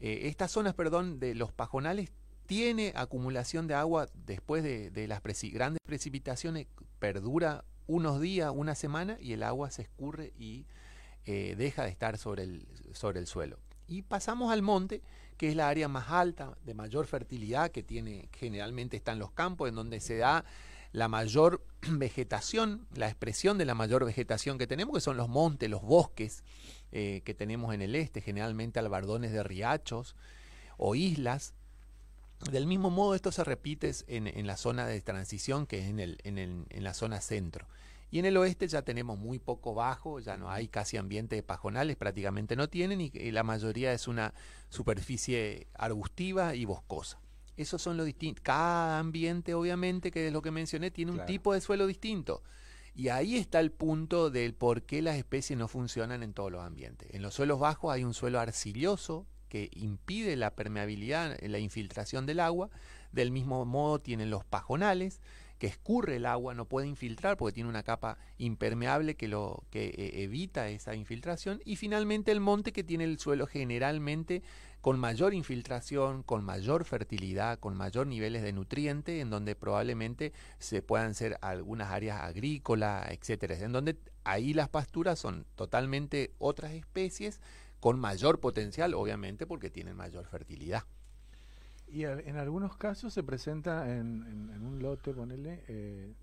[0.00, 2.10] eh, estas zonas, perdón, de los pajonales
[2.46, 5.22] tiene acumulación de agua después de, las
[5.52, 6.66] grandes precipitaciones,
[6.98, 10.66] perdura unos días, una semana, y el agua se escurre y
[11.26, 13.60] eh, deja de estar sobre el, sobre el suelo.
[13.86, 15.00] Y pasamos al monte,
[15.40, 19.30] que es la área más alta, de mayor fertilidad, que tiene, generalmente está en los
[19.30, 20.44] campos, en donde se da
[20.92, 25.70] la mayor vegetación, la expresión de la mayor vegetación que tenemos, que son los montes,
[25.70, 26.44] los bosques
[26.92, 30.14] eh, que tenemos en el este, generalmente albardones de riachos
[30.76, 31.54] o islas.
[32.52, 36.00] Del mismo modo, esto se repite en, en la zona de transición, que es en,
[36.00, 37.66] el, en, el, en la zona centro.
[38.10, 41.42] Y en el oeste ya tenemos muy poco bajo, ya no hay casi ambiente de
[41.42, 44.34] pajonales, prácticamente no tienen, y, y la mayoría es una
[44.68, 47.20] superficie arbustiva y boscosa.
[47.56, 48.42] Esos son los distintos.
[48.42, 52.42] Cada ambiente, obviamente, que es lo que mencioné, tiene un tipo de suelo distinto.
[52.94, 56.62] Y ahí está el punto del por qué las especies no funcionan en todos los
[56.62, 57.08] ambientes.
[57.12, 62.40] En los suelos bajos hay un suelo arcilloso que impide la permeabilidad, la infiltración del
[62.40, 62.70] agua.
[63.12, 65.20] Del mismo modo tienen los pajonales,
[65.60, 69.88] que escurre el agua, no puede infiltrar porque tiene una capa impermeable que, lo, que
[69.88, 71.60] eh, evita esa infiltración.
[71.66, 74.42] Y finalmente el monte que tiene el suelo generalmente
[74.80, 80.80] con mayor infiltración, con mayor fertilidad, con mayor niveles de nutriente, en donde probablemente se
[80.80, 87.38] puedan ser algunas áreas agrícolas, etcétera, en donde ahí las pasturas son totalmente otras especies
[87.80, 90.84] con mayor potencial, obviamente, porque tienen mayor fertilidad.
[91.92, 96.14] Y al- en algunos casos se presenta en, en- en un lote, ponele, eh,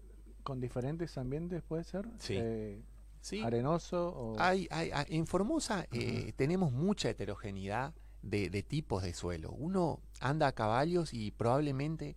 [0.43, 2.07] con diferentes ambientes, ¿puede ser?
[2.19, 2.35] Sí.
[2.37, 2.81] Eh,
[3.19, 3.41] Sí.
[3.43, 4.39] Arenoso o...
[4.39, 9.51] Hay, hay- hay- en Formosa eh, tenemos mucha heterogeneidad de, de tipos de suelo.
[9.51, 12.15] Uno anda a caballos y probablemente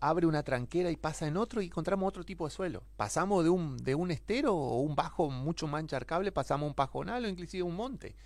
[0.00, 2.82] abre una tranquera y pasa en otro y encontramos otro tipo de suelo.
[2.96, 6.74] Pasamos de un, de un estero o un bajo mucho más encharcable, pasamos a un
[6.74, 8.16] pajonal o inclusive un monte.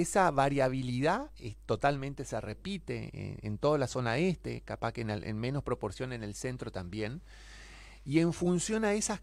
[0.00, 5.38] Esa variabilidad eh, totalmente se repite en, en toda la zona este, capaz que en,
[5.38, 7.22] menos proporción en el centro también.
[8.04, 9.20] Y en función a esas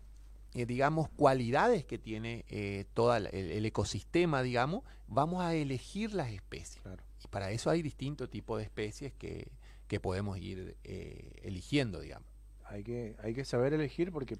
[0.54, 6.30] eh, digamos, cualidades que tiene eh, todo el, el ecosistema, digamos, vamos a elegir las
[6.30, 6.82] especies.
[6.82, 7.04] Claro.
[7.24, 9.50] Y para eso hay distintos tipos de especies que,
[9.88, 12.28] que podemos ir eh, eligiendo, digamos.
[12.66, 14.38] Hay que, hay que saber elegir porque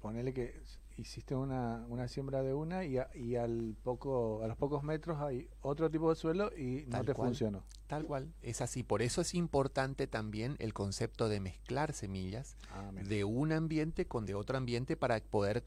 [0.00, 0.60] ponele que
[0.96, 5.20] hiciste una, una siembra de una y, a, y al poco, a los pocos metros
[5.20, 7.28] hay otro tipo de suelo y no te cual.
[7.28, 7.64] funcionó.
[7.86, 8.82] Tal cual, es así.
[8.82, 14.24] Por eso es importante también el concepto de mezclar semillas Ah, de un ambiente con
[14.26, 15.64] de otro ambiente para poder,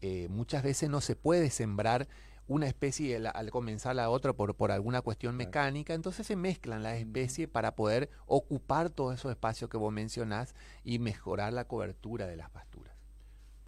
[0.00, 2.06] eh, muchas veces no se puede sembrar
[2.48, 6.84] una especie al, al comenzar la otra por, por alguna cuestión mecánica, entonces se mezclan
[6.84, 12.28] las especies para poder ocupar todos esos espacios que vos mencionás y mejorar la cobertura
[12.28, 12.85] de las pasturas.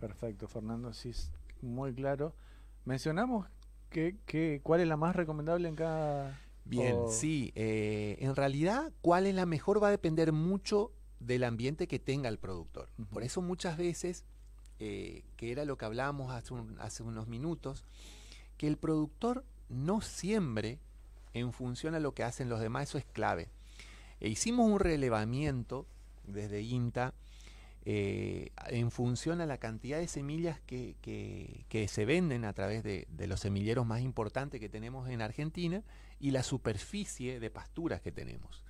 [0.00, 1.30] Perfecto, Fernando, sí, es
[1.62, 2.34] muy claro.
[2.84, 3.46] Mencionamos
[3.90, 6.40] que, que, cuál es la más recomendable en cada...
[6.64, 11.42] Bien, o- sí, eh, en realidad cuál es la mejor va a depender mucho del
[11.44, 12.88] ambiente que tenga el productor.
[13.10, 14.24] Por eso muchas veces,
[14.78, 17.84] eh, que era lo que hablábamos hace, un- hace unos minutos,
[18.56, 20.78] que el productor no siembre
[21.34, 23.48] en función a lo que hacen los demás, eso es clave.
[24.20, 25.86] E hicimos un relevamiento
[26.24, 27.14] desde INTA
[27.90, 30.94] eh, en función a la cantidad de semillas que,
[31.88, 35.82] se venden a través de, de los semilleros más importantes que tenemos en Argentina
[36.20, 38.62] y la superficie de pasturas que tenemos.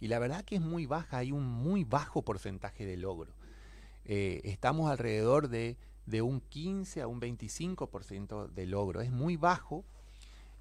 [0.00, 3.32] Y la verdad que es muy baja, hay un muy bajo porcentaje de logro.
[4.06, 9.84] Eh, estamos alrededor de, de un 15 a un 25% de logro, es muy bajo.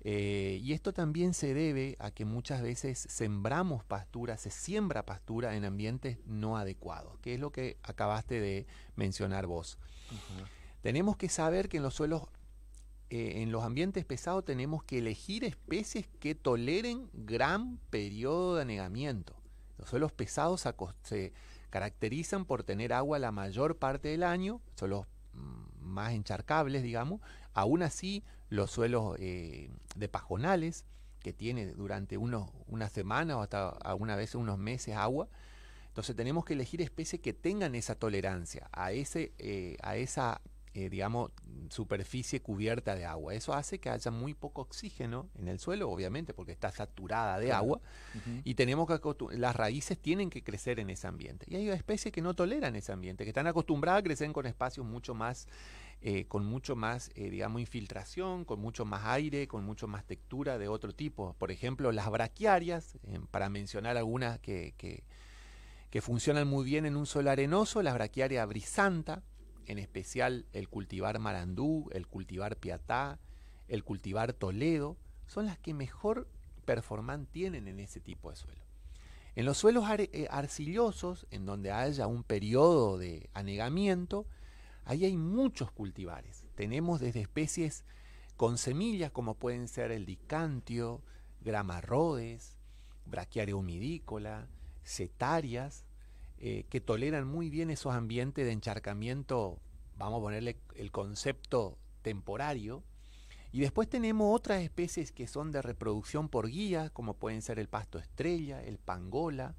[0.05, 5.55] Eh, y esto también se debe a que muchas veces sembramos pastura, se siembra pastura
[5.55, 9.77] en ambientes no adecuados, que es lo que acabaste de mencionar vos.
[10.81, 12.23] Tenemos que saber que en los suelos,
[13.09, 19.33] eh, en los ambientes pesados, tenemos que elegir especies que toleren gran periodo de anegamiento.
[19.77, 20.65] Los suelos pesados
[21.03, 21.33] se
[21.69, 27.21] caracterizan por tener agua la mayor parte del año, son los mm, más encharcables, digamos.
[27.53, 30.85] Aún así, los suelos eh, de pajonales,
[31.23, 35.27] que tiene durante unos, una semana o hasta alguna vez unos meses agua,
[35.87, 40.41] entonces tenemos que elegir especies que tengan esa tolerancia a, ese, eh, a esa,
[40.75, 41.31] eh, digamos,
[41.69, 43.33] superficie cubierta de agua.
[43.33, 47.51] Eso hace que haya muy poco oxígeno en el suelo, obviamente, porque está saturada de
[47.51, 47.79] agua.
[48.43, 48.99] Y tenemos que
[49.37, 51.47] las raíces tienen que crecer en ese ambiente.
[51.49, 54.85] Y hay especies que no toleran ese ambiente, que están acostumbradas a crecer con espacios
[54.85, 55.47] mucho más,
[56.05, 60.57] eh, con mucho más, eh, digamos, infiltración, con mucho más aire, con mucho más textura
[60.57, 61.33] de otro tipo.
[61.39, 65.03] Por ejemplo, las braquiarias, eh, para mencionar algunas que, que-
[66.01, 69.23] funcionan muy bien en un suelo arenoso, la braquiaria brisanta,
[69.67, 73.19] en especial el cultivar marandú, el cultivar piatá,
[73.67, 76.27] el cultivar toledo, son las que mejor
[76.65, 78.61] performance tienen en ese tipo de suelo.
[79.35, 84.27] En los suelos eh, arcillosos, en donde haya un periodo de anegamiento,
[84.86, 86.46] ahí hay muchos cultivares.
[86.56, 87.84] Tenemos desde especies
[88.38, 91.02] con semillas como pueden ser el dicantio,
[91.41, 92.58] gramarrodes,
[93.06, 94.48] braquiaria humidícola,
[94.84, 95.86] cetarias,
[96.38, 99.60] eh, que toleran muy bien esos ambientes de encharcamiento,
[99.98, 102.84] vamos a ponerle el concepto temporario.
[103.52, 107.69] Y después tenemos otras especies que son de reproducción por guía, como pueden ser el
[107.69, 109.56] pasto estrella, el pangola,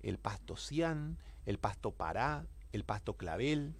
[0.00, 3.76] el pasto cian, el pasto pará, el pasto clavel,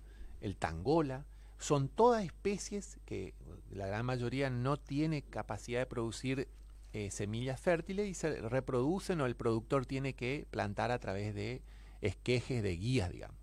[0.47, 1.27] el tangola.
[1.59, 3.35] Son todas especies que
[3.71, 6.49] la gran mayoría no tiene capacidad de producir
[6.93, 11.63] eh, semillas fértiles y se reproducen o el productor tiene que plantar a través de
[12.01, 13.37] esquejes de guías, digamos.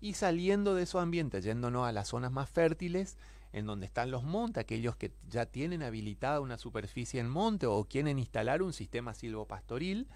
[0.00, 3.16] Y saliendo de esos ambientes, yéndonos a las zonas más fértiles,
[3.52, 7.84] en donde están los montes, aquellos que ya tienen habilitada una superficie en monte o
[7.84, 10.06] quieren instalar un sistema silvopastoril,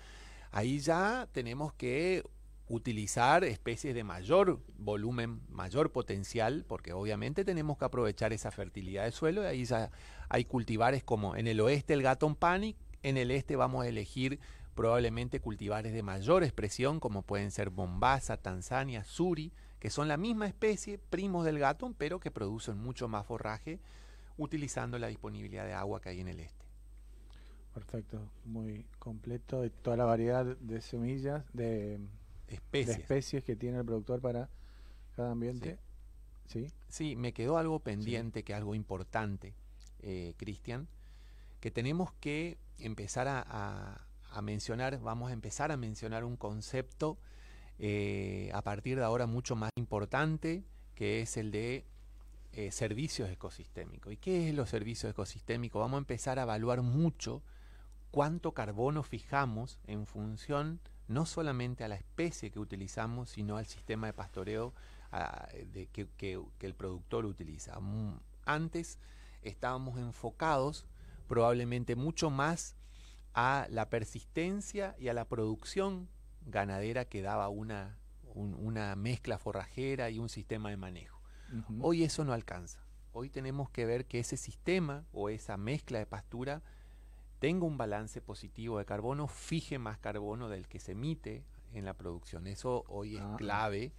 [0.50, 2.24] ahí ya tenemos que
[2.72, 9.12] utilizar especies de mayor volumen, mayor potencial, porque obviamente tenemos que aprovechar esa fertilidad del
[9.12, 9.42] suelo.
[9.42, 9.90] Y ahí ya
[10.30, 14.40] hay cultivares como en el oeste el gatón panic, en el este vamos a elegir
[14.74, 20.46] probablemente cultivares de mayor expresión, como pueden ser Bombasa, Tanzania, Suri, que son la misma
[20.46, 23.80] especie, primos del gatón, pero que producen mucho más forraje
[24.38, 26.64] utilizando la disponibilidad de agua que hay en el este.
[27.74, 29.62] Perfecto, muy completo.
[29.82, 32.00] Toda la variedad de semillas, de
[32.48, 34.48] especies, especies que tiene el productor para
[35.16, 35.78] cada ambiente.
[36.46, 39.54] Sí, sí, me quedó algo pendiente, que algo importante,
[40.00, 40.88] eh, Cristian,
[41.60, 44.06] que tenemos que empezar a,
[44.42, 47.18] mencionar, vamos a empezar a mencionar un concepto
[47.78, 51.84] eh, a partir de ahora mucho más importante, que es el de
[52.52, 54.12] eh, servicios ecosistémicos.
[54.12, 55.80] ¿Y qué es los servicios ecosistémicos?
[55.80, 57.42] Vamos a empezar a evaluar mucho
[58.10, 60.80] cuánto carbono fijamos en función
[61.12, 64.74] no solamente a la especie que utilizamos, sino al sistema de pastoreo
[65.72, 67.78] de, que, el productor utiliza.
[67.78, 68.98] Mm, antes
[69.42, 70.86] estábamos enfocados
[71.28, 72.76] probablemente mucho más
[73.34, 76.08] a la persistencia y a la producción
[76.46, 77.98] ganadera que daba una,
[78.34, 81.20] una mezcla forrajera y un sistema de manejo.
[81.80, 82.80] Hoy eso no alcanza.
[83.12, 86.62] Hoy tenemos que ver que ese sistema o esa mezcla de pastura
[87.42, 91.42] tenga un balance positivo de carbono, fije más carbono del que se emite
[91.74, 92.46] en la producción.
[92.46, 93.34] Eso hoy es ah.
[93.36, 93.90] clave.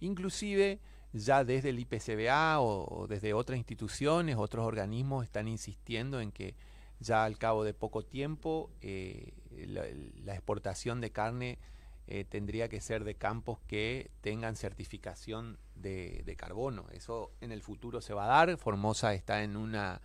[0.00, 0.80] Inclusive
[1.14, 6.54] ya desde el IPCBA o, desde otras instituciones, otros organismos están insistiendo en que
[6.98, 9.32] ya al cabo de poco tiempo eh,
[9.66, 11.58] la, exportación de carne
[12.06, 16.84] eh, tendría que ser de campos que tengan certificación de, de, carbono.
[16.92, 18.58] Eso en el futuro se va a dar.
[18.58, 20.02] Formosa está en una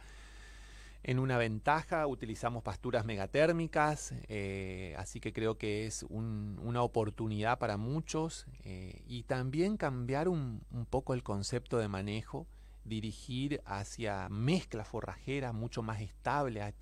[1.07, 7.77] en una ventaja, utilizamos pasturas megatérmicas, eh, así que creo que es una oportunidad para
[7.77, 12.47] muchos eh, y también cambiar un, poco el concepto de manejo,
[12.85, 16.73] dirigir hacia mezclas forrajeras mucho más estables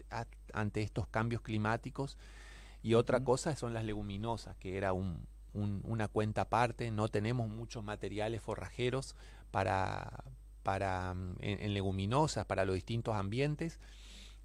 [0.54, 2.18] ante estos cambios climáticos.
[2.82, 8.42] Y otra cosa son las leguminosas, que era una cuenta aparte, no tenemos muchos materiales
[8.42, 9.18] forrajeros
[9.52, 10.24] para,
[10.64, 13.82] para en leguminosas, para los distintos ambientes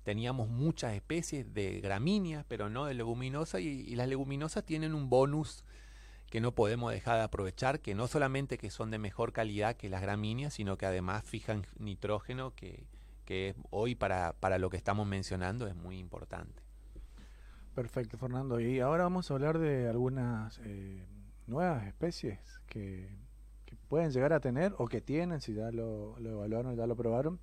[0.09, 5.67] teníamos muchas especies de gramíneas, pero no de leguminosas, y, las leguminosas tienen un bonus
[6.31, 9.91] que no podemos dejar de aprovechar, que no solamente que son de mejor calidad que
[9.91, 12.87] las gramíneas, sino que además fijan nitrógeno, que,
[13.27, 16.63] que hoy para, para lo que estamos mencionando es muy importante.
[17.75, 18.61] Perfecto, Fernando.
[18.61, 21.05] Y ahora vamos a hablar de algunas eh,
[21.47, 23.15] nuevas especies que,
[23.89, 27.41] pueden llegar a tener o que tienen, si ya lo, lo evaluaron, ya lo probaron,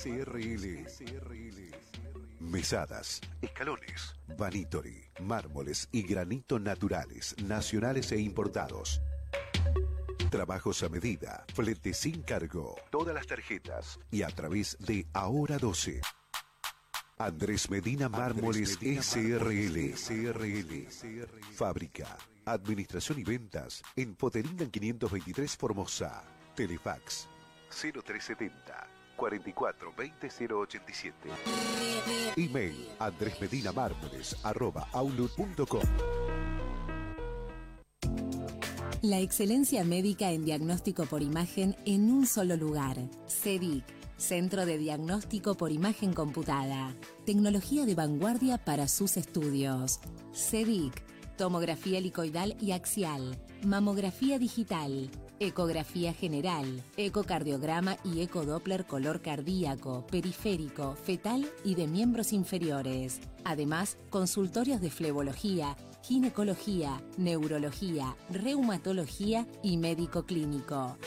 [2.41, 9.03] Mesadas, escalones, vanitori, mármoles y granito naturales, nacionales e importados.
[10.31, 16.01] Trabajos a medida, flete sin cargo, todas las tarjetas y a través de Ahora 12.
[17.19, 19.95] Andrés Medina Mármoles SRL.
[19.95, 20.89] SRL.
[21.53, 26.34] Fábrica, administración y ventas en Poteringan 523 Formosa.
[26.55, 27.29] Telefax
[27.71, 28.87] 0370
[29.17, 31.15] 44 20 087.
[32.37, 35.83] Email Andrés Medina Mármoles arroba outlook.com.
[39.03, 42.97] La excelencia médica en diagnóstico por imagen en un solo lugar.
[43.29, 43.85] CEDIC,
[44.17, 46.95] Centro de Diagnóstico por Imagen Computada.
[47.27, 50.01] Tecnología de vanguardia para sus estudios.
[50.33, 51.05] CEDIC,
[51.37, 55.11] tomografía helicoidal y axial, mamografía digital,
[55.47, 63.21] ecografía general, ecocardiograma y ecodoppler color cardíaco, periférico, fetal y de miembros inferiores.
[63.45, 70.99] Además, consultorios de flebología, ginecología, neurología, reumatología y médico clínico.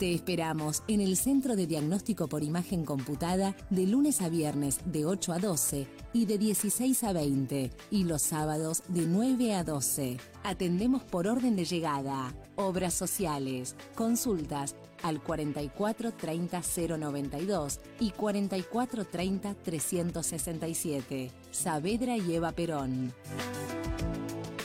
[0.00, 5.04] Te esperamos en el Centro de Diagnóstico por Imagen Computada de lunes a viernes de
[5.04, 10.16] 8 a 12 y de 16 a 20 y los sábados de 9 a 12.
[10.42, 16.60] Atendemos por orden de llegada, obras sociales, consultas al 44 30
[16.98, 21.30] 092 y 44 30 367.
[21.50, 23.12] Saavedra y Eva Perón.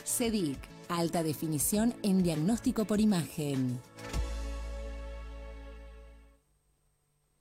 [0.03, 0.57] CEDIC,
[0.89, 3.79] alta definición en diagnóstico por imagen.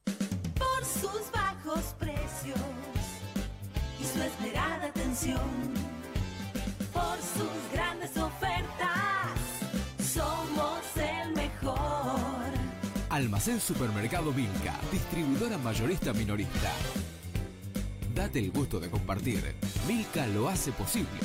[0.04, 2.58] Por sus bajos precios
[4.00, 5.73] y su esperada atención.
[13.14, 16.72] Almacén Supermercado Vilca, distribuidora mayorista minorista.
[18.12, 19.54] Date el gusto de compartir.
[19.86, 21.20] Vilca lo hace posible.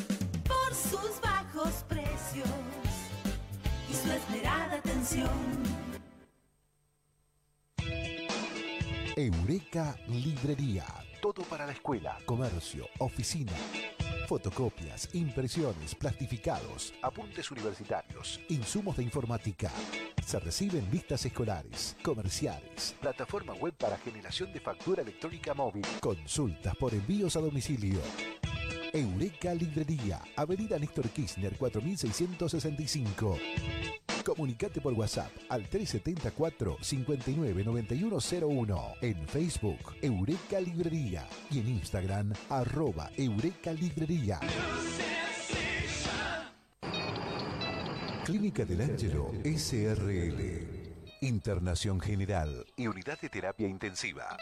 [0.48, 2.48] Por sus bajos precios
[3.90, 5.32] y su esperada atención.
[9.16, 10.86] Eureka Librería.
[11.24, 13.54] Todo para la escuela, comercio, oficina.
[14.30, 19.72] Fotocopias, impresiones, plastificados, apuntes universitarios, insumos de informática.
[20.24, 26.94] Se reciben listas escolares, comerciales, plataforma web para generación de factura electrónica móvil, consultas por
[26.94, 28.00] envíos a domicilio.
[28.94, 33.99] Eureka Librería, Avenida Néstor Kirchner 4665.
[34.30, 38.94] Comunicate por WhatsApp al 374 59 9101.
[39.02, 41.28] En Facebook, Eureka Librería.
[41.50, 44.40] Y en Instagram, arroba Eureka Librería.
[48.24, 50.80] Clínica del Ángelo SRL.
[51.22, 54.38] Internación General y Unidad de Terapia Intensiva.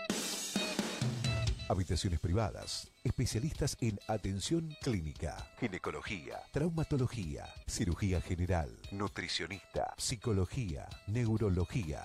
[1.70, 2.90] Habitaciones privadas.
[3.04, 12.04] Especialistas en atención clínica, ginecología, traumatología, cirugía general, nutricionista, psicología, neurología.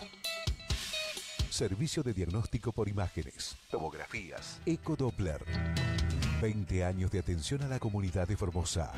[1.48, 5.44] Servicio de diagnóstico por imágenes, tomografías, ecodoppler.
[6.40, 8.92] 20 años de atención a la comunidad de Formosa.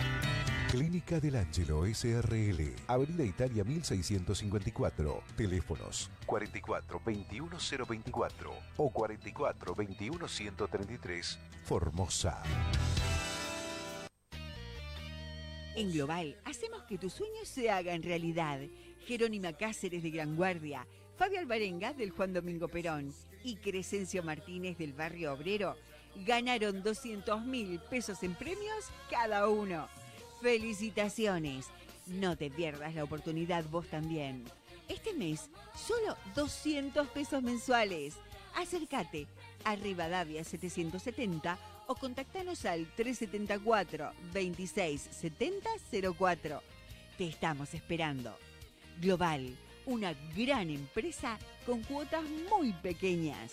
[0.74, 5.22] Clínica del Ángelo SRL, Avenida Italia 1654.
[5.36, 7.56] Teléfonos 44 21
[7.86, 11.38] 024 o 44 21 133.
[11.62, 12.42] Formosa.
[15.76, 18.58] En Global, hacemos que tus sueños se hagan realidad.
[19.06, 23.14] Jerónima Cáceres de Gran Guardia, Fabio Alvarenga del Juan Domingo Perón
[23.44, 25.76] y Crescencio Martínez del Barrio Obrero
[26.26, 29.86] ganaron 200 mil pesos en premios cada uno.
[30.44, 31.68] ¡Felicitaciones!
[32.06, 34.44] No te pierdas la oportunidad vos también.
[34.90, 38.16] Este mes, solo 200 pesos mensuales.
[38.54, 39.26] Acércate
[39.64, 45.70] a Rivadavia 770 o contactanos al 374 26 70
[46.18, 46.62] 04.
[47.16, 48.36] Te estamos esperando.
[49.00, 53.52] Global, una gran empresa con cuotas muy pequeñas.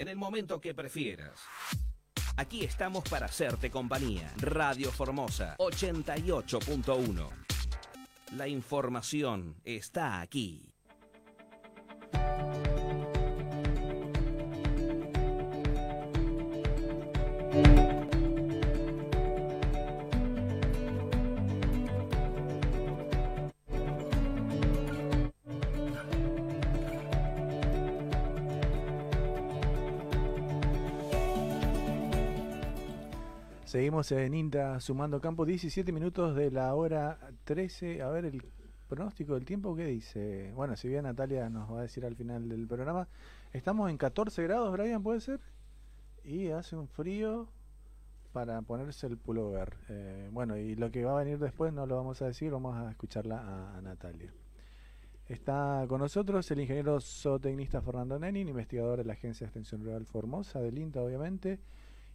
[0.00, 1.40] En el momento que prefieras.
[2.36, 4.32] Aquí estamos para hacerte compañía.
[4.38, 7.28] Radio Formosa 88.1.
[8.36, 10.74] La información está aquí.
[33.74, 38.02] Seguimos en INTA sumando campo, 17 minutos de la hora 13.
[38.02, 38.40] A ver el
[38.86, 40.52] pronóstico del tiempo, ¿qué dice?
[40.54, 43.08] Bueno, si bien Natalia nos va a decir al final del programa,
[43.52, 45.40] estamos en 14 grados, Brian, ¿puede ser?
[46.22, 47.48] Y hace un frío
[48.32, 49.74] para ponerse el pullover.
[49.88, 52.76] Eh, bueno, y lo que va a venir después no lo vamos a decir, vamos
[52.76, 54.32] a escucharla a, Natalia.
[55.26, 60.06] Está con nosotros el ingeniero zootecnista Fernando Nenin, investigador de la Agencia de Extensión Rural
[60.06, 61.58] Formosa, del INTA obviamente,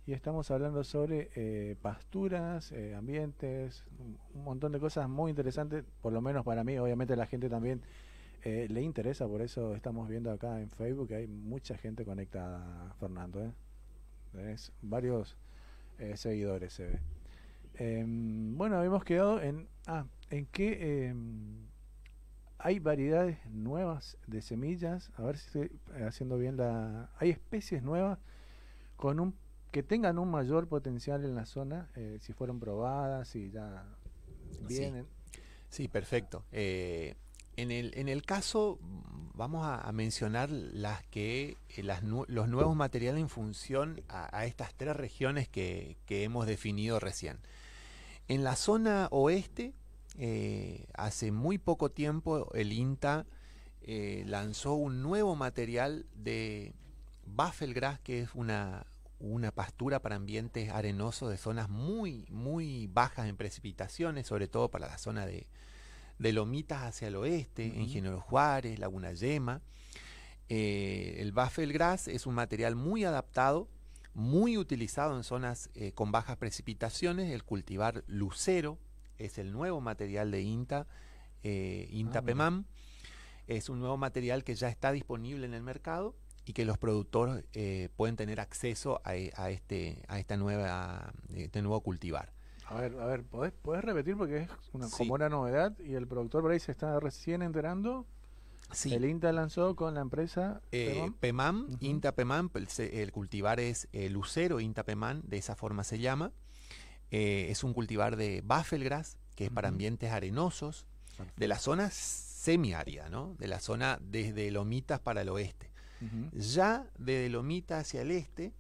[0.06, 3.84] y estamos hablando sobre eh, pasturas, eh, ambientes,
[4.34, 7.82] un montón de cosas muy interesantes, por lo menos para mí, obviamente la gente también
[8.41, 13.43] le interesa, por eso estamos viendo acá en Facebook que hay mucha gente conectada, Fernando.
[13.43, 13.52] ¿eh?
[14.82, 15.38] varios
[15.97, 17.00] eh, seguidores se ve.
[17.76, 21.68] Em, bueno, habíamos quedado en, ah, en que em,
[22.58, 25.12] hay variedades nuevas de semillas.
[25.16, 27.10] A ver si estoy haciendo bien la.
[27.18, 28.20] Hay especies nuevas
[28.97, 29.34] con un
[29.72, 33.86] que tengan un mayor potencial en la zona, eh, si fueron probadas, y ya
[34.61, 35.05] vienen.
[35.70, 36.43] Sí, perfecto.
[36.51, 37.15] Eh,
[37.55, 38.80] en el, en el caso,
[39.36, 44.95] vamos a, mencionar las que eh, las, los nuevos materiales en función a, estas tres
[44.95, 47.38] regiones que, hemos definido recién.
[48.28, 49.74] En la zona oeste,
[50.95, 53.26] hace muy poco tiempo el INTA
[54.26, 56.74] lanzó un nuevo material de
[57.26, 58.86] Buffelgrass, que es una,
[59.20, 64.88] una pastura para ambientes arenosos de zonas muy, muy bajas en precipitaciones, sobre todo para
[64.88, 65.47] la zona de,
[66.20, 69.61] de Lomitas hacia el oeste, en General Juárez, Laguna Yema.
[70.47, 73.67] Eh, el Buffelgrass es un material muy adaptado,
[74.13, 77.32] muy utilizado en zonas eh, con bajas precipitaciones.
[77.32, 78.80] El cultivar lucero
[79.17, 80.88] es el nuevo material de INTA,
[81.43, 82.65] eh, INTA ah, PEMAM.
[83.47, 86.15] Es un nuevo material que ya está disponible en el mercado
[86.46, 87.46] y que los productores
[87.96, 92.32] pueden tener acceso a, este, a esta nueva, este nuevo cultivar.
[92.70, 94.16] A ver, a ver, ¿podés, repetir?
[94.16, 98.06] Porque es una, como una novedad y el productor por ahí se está recién enterando.
[98.72, 98.94] Sí.
[98.94, 104.60] El INTA lanzó con la empresa eh, PEMAM, INTA PEMAM, el, cultivar es el Lucero
[104.60, 106.32] INTA PEMAM, de esa forma se llama.
[107.10, 110.86] Eh, es un cultivar de Buffelgrass, que es para ambientes arenosos,
[111.36, 113.36] de la zona semiárida, ¿no?
[113.40, 115.68] De la zona desde Lomitas para el oeste.
[116.34, 118.54] Ya desde Lomitas hacia el este,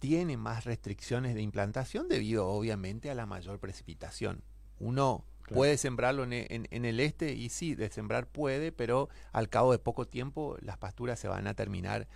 [0.00, 4.42] tiene más restricciones de implantación debido obviamente a la mayor precipitación.
[4.78, 9.78] Uno puede sembrarlo en, el este y sí, de sembrar puede, pero al cabo de
[9.78, 12.08] poco tiempo las pasturas se van a terminar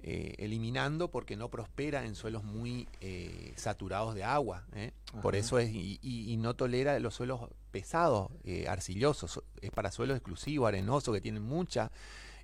[0.00, 4.64] eh, eliminando porque no prospera en suelos muy eh, saturados de agua.
[4.74, 4.92] ¿eh?
[5.22, 8.30] Por eso es, y, no tolera los suelos pesados,
[8.66, 11.90] arcillosos, es para suelos exclusivos, arenosos, que tienen mucha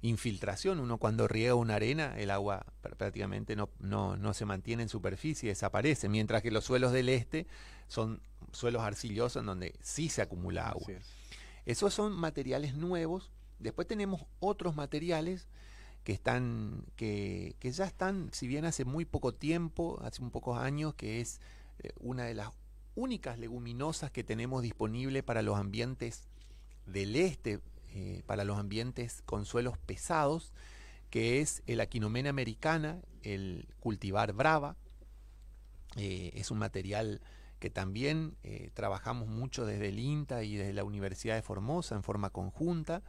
[0.04, 0.80] infiltración.
[0.80, 6.10] Uno cuando riega una arena, el agua prácticamente no, no, se mantiene en superficie, desaparece,
[6.10, 7.46] mientras que los suelos del este
[7.88, 8.20] son
[8.52, 10.86] suelos arcillosos en donde sí se acumula agua.
[11.64, 13.30] Esos son materiales nuevos.
[13.58, 15.48] Después tenemos otros materiales
[16.04, 20.58] que están, que, que, ya están, si bien hace muy poco tiempo, hace un pocos
[20.58, 21.40] años, que es
[21.78, 22.50] eh, una de las
[22.94, 26.24] únicas leguminosas que tenemos disponible para los ambientes
[26.84, 27.60] del este
[27.96, 30.52] eh, para los ambientes con suelos pesados,
[31.10, 34.74] que es el Aquinomena americana, el cultivar brava.
[35.94, 37.20] Eh, es un material
[37.60, 42.02] que también eh, trabajamos mucho desde el INTA y desde la Universidad de Formosa en
[42.02, 43.04] forma conjunta.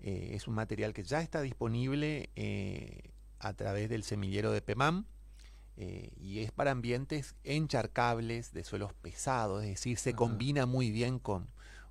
[0.00, 2.28] es un material que ya está disponible
[3.38, 5.06] a través del semillero de PEMAM.
[6.20, 11.48] y es para ambientes encharcables de suelos pesados, es decir, se combina muy bien con,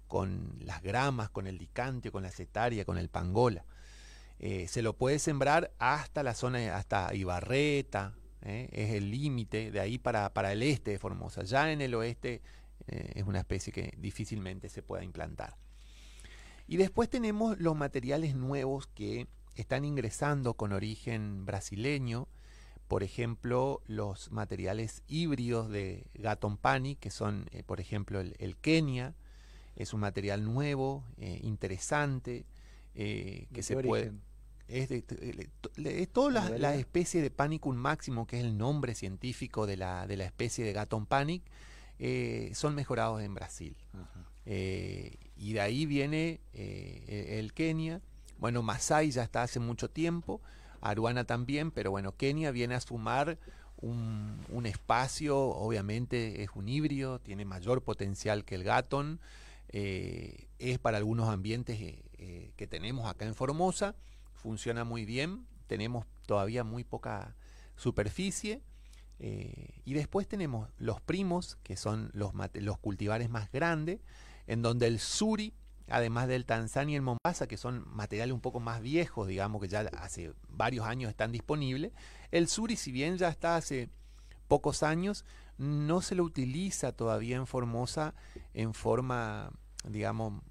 [0.08, 3.66] con las gramas, con el dicante, con la cetaria, con el pangola.
[4.40, 9.80] Eh, se lo puede sembrar hasta la zona, hasta Ibarreta, eh, es el límite de
[9.80, 11.44] ahí para, para, el este de Formosa.
[11.44, 12.42] Ya en el oeste
[12.88, 15.58] eh, es una especie que difícilmente se pueda implantar.
[16.68, 22.28] Y después tenemos los materiales nuevos que están ingresando con origen brasileño,
[22.88, 26.58] por ejemplo, los materiales híbridos de Gaton
[27.00, 29.16] que son, por ejemplo, el, el Kenia,
[29.78, 32.46] es un material nuevo, eh, interesante,
[32.96, 34.12] eh, que se puede...
[34.68, 35.02] Es de,
[36.12, 40.26] todas las, especies de Panicum máximo, que es el nombre científico de la, de la
[40.26, 41.42] especie de Gaton panic,
[42.00, 43.78] eh, son mejorados en Brasil.
[44.46, 48.02] y de ahí viene e, el Kenia.
[48.40, 50.42] Bueno, Masai ya está hace mucho tiempo,
[50.82, 53.38] Aruana también, pero bueno, Kenia viene a sumar
[53.78, 59.22] un, un espacio, obviamente es un híbrido, tiene mayor potencial que el Gaton.
[59.70, 63.96] Eh, es para algunos ambientes eh, eh, que tenemos acá en Formosa,
[64.34, 67.36] funciona muy bien, tenemos todavía muy poca
[67.76, 68.62] superficie.
[69.20, 74.00] y después tenemos los primos, que son los, los cultivares más grandes,
[74.46, 75.54] en donde el suri,
[75.90, 79.68] además del tanzania y el mombasa, que son materiales un poco más viejos, digamos que
[79.68, 81.94] ya hace varios años están disponibles,
[82.32, 83.90] el suri, si bien ya está hace
[84.48, 85.26] pocos años,
[85.58, 88.14] no se lo utiliza todavía en Formosa
[88.54, 89.52] en forma,
[89.84, 90.42] digamos,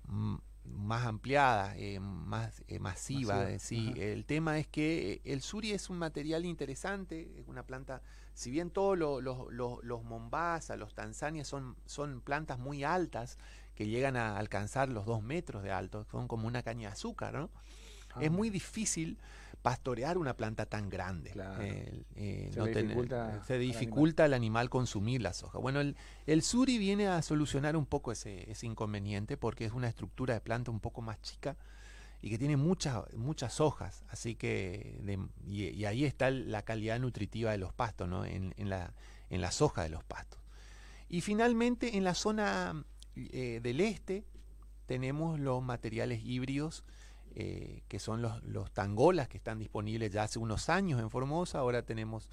[0.64, 3.58] más ampliada, eh, más eh, masiva.
[3.58, 3.94] sí.
[3.96, 8.02] El tema es que el suri es un material interesante, es una planta,
[8.34, 13.38] si bien todos los mombasa, los tanzanias son, son plantas muy altas,
[13.74, 17.34] que llegan a alcanzar los dos metros de alto, son como una caña de azúcar,
[17.34, 17.50] ¿no?
[18.20, 18.32] es ah.
[18.32, 19.18] muy difícil
[19.66, 21.32] pastorear una planta tan grande.
[22.14, 24.70] Eh, se, dificulta, al animal.
[24.70, 25.60] consumir las hojas.
[25.60, 30.40] Bueno, el, suri viene a solucionar un poco ese, inconveniente porque es una estructura de
[30.40, 31.56] planta un poco más chica
[32.22, 34.04] y que tiene muchas, muchas hojas.
[34.08, 35.00] Así que,
[35.48, 38.24] y, ahí está la calidad nutritiva de los pastos, ¿no?
[38.24, 38.94] en, la,
[39.30, 40.38] en las hojas de los pastos.
[41.08, 42.84] Y finalmente, en la zona
[43.16, 44.22] eh, del este,
[44.86, 46.84] tenemos los materiales híbridos
[47.38, 51.58] eh, que son los, tangolas que están disponibles ya hace unos años en Formosa.
[51.58, 52.30] Ahora tenemos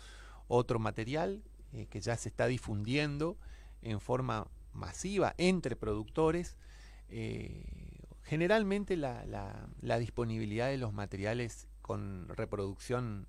[0.48, 1.44] otro material
[1.74, 3.38] eh, que ya se está difundiendo
[3.82, 6.56] en forma masiva entre productores.
[7.10, 7.66] Eh,
[8.24, 9.68] generalmente la,
[10.00, 13.28] disponibilidad de los materiales con reproducción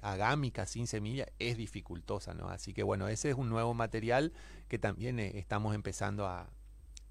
[0.00, 2.48] agámica sin semilla es dificultosa, ¿no?
[2.48, 4.32] Así que bueno, ese es un nuevo material
[4.66, 6.48] que también estamos empezando a,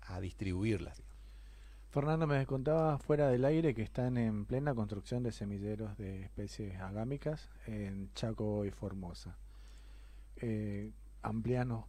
[0.02, 1.04] a distribuirlas.
[1.96, 6.78] Fernando, me contaba fuera del aire que están en plena construcción de semilleros de especies
[6.82, 9.38] agámicas en Chaco y Formosa.
[10.36, 10.92] Eh,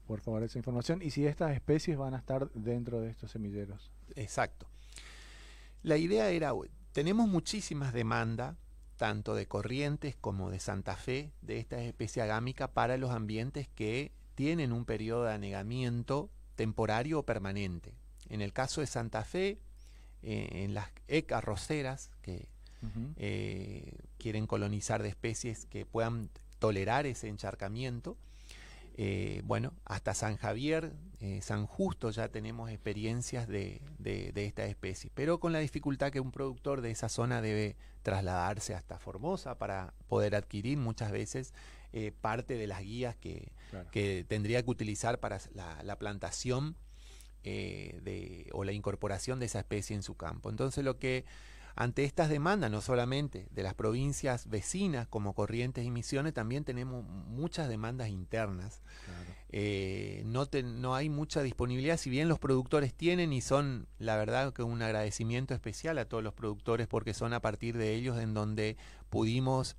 [0.06, 3.90] por favor, esa información y si estas especies van a estar dentro de estos semilleros.
[4.14, 4.68] Exacto.
[5.82, 6.52] La idea era,
[6.92, 8.54] tenemos muchísimas demandas,
[8.96, 14.12] tanto de Corrientes como de Santa Fe, de esta especie agámica para los ambientes que
[14.36, 17.96] tienen un periodo de anegamiento temporario o permanente.
[18.28, 19.58] En el caso de Santa Fe,
[20.22, 22.48] en las ecarroceras que
[23.16, 28.16] eh, quieren colonizar de especies que puedan tolerar ese encharcamiento.
[28.98, 30.92] Eh, bueno, hasta San Javier,
[31.40, 33.80] San Justo ya tenemos experiencias de,
[34.34, 38.98] esta especie, pero con la dificultad que un productor de esa zona debe trasladarse hasta
[38.98, 41.52] Formosa para poder adquirir muchas veces
[42.20, 43.52] parte de las guías que,
[44.28, 46.76] tendría que utilizar para la plantación
[47.48, 50.50] eh, de, o la incorporación de esa especie en su campo.
[50.50, 51.24] Entonces lo que
[51.76, 57.04] ante estas demandas, no solamente de las provincias vecinas como Corrientes y Misiones, también tenemos
[57.04, 58.82] muchas demandas internas.
[59.50, 64.52] Eh, no, no hay mucha disponibilidad, si bien los productores tienen y son, la verdad,
[64.52, 68.34] que un agradecimiento especial a todos los productores porque son a partir de ellos en
[68.34, 68.76] donde
[69.08, 69.76] pudimos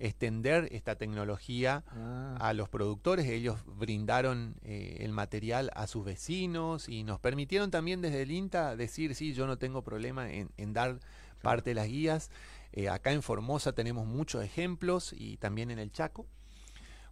[0.00, 2.36] extender esta tecnología ah.
[2.40, 3.26] a los productores.
[3.26, 8.74] Ellos brindaron eh, el material a sus vecinos y nos permitieron también desde el INTA
[8.74, 11.00] decir, sí, yo no tengo problema en, dar
[11.42, 12.30] parte de las guías.
[12.72, 16.26] Eh, acá en Formosa tenemos muchos ejemplos y también en el Chaco.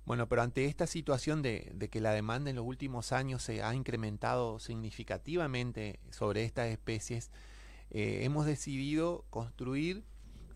[0.06, 3.74] Bueno, pero ante esta situación de, que la demanda en los últimos años se ha
[3.74, 7.30] incrementado significativamente sobre estas especies,
[7.90, 10.04] eh, hemos decidido construir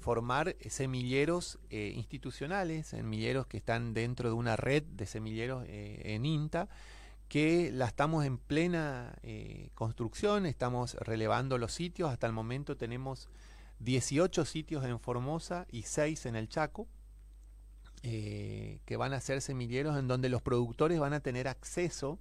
[0.02, 6.26] formar semilleros eh, institucionales, semilleros que están dentro de una red de semilleros eh, en
[6.26, 6.68] INTA,
[7.28, 13.30] que la estamos en plena eh, construcción, estamos relevando los sitios, hasta el momento tenemos
[13.78, 16.88] 18 sitios en Formosa y 6 en el Chaco,
[18.02, 22.18] que van a ser semilleros en donde los productores van a tener acceso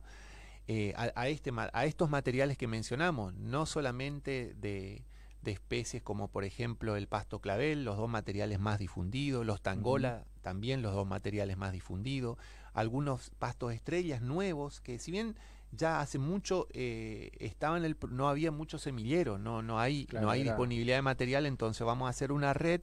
[0.96, 5.04] a, este, a estos materiales que mencionamos, no solamente de
[5.42, 10.26] de especies como por ejemplo el pasto clavel, los dos materiales más difundidos, los tangola,
[10.42, 12.38] también los dos materiales más difundidos,
[12.74, 15.36] algunos pastos estrellas nuevos que si bien
[15.72, 20.44] ya hace mucho eh, estaban el, no había mucho semillero, no, no hay, no hay
[20.44, 22.82] disponibilidad de material, entonces vamos a hacer una red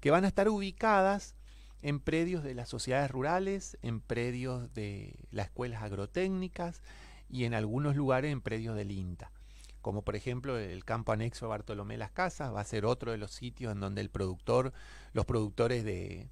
[0.00, 1.36] que van a estar ubicadas
[1.82, 6.80] en predios de las sociedades rurales, en predios de las escuelas agrotécnicas
[7.28, 9.31] y en algunos lugares en predios del INTA
[9.82, 13.32] como por ejemplo el campo anexo Bartolomé Las Casas, va a ser otro de los
[13.32, 14.72] sitios en donde el productor,
[15.12, 16.28] los productores de,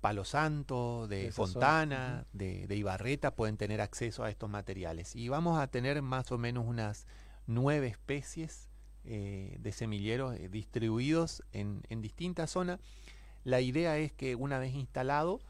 [0.00, 5.16] Palo Santo, de, Fontana, de, Ibarreta pueden tener acceso a estos materiales.
[5.16, 7.06] Y vamos a tener más o menos unas
[7.48, 8.68] nueve especies
[9.04, 12.78] eh, de semilleros eh, distribuidos en, en distintas zonas.
[13.42, 15.40] La idea es que una vez instalado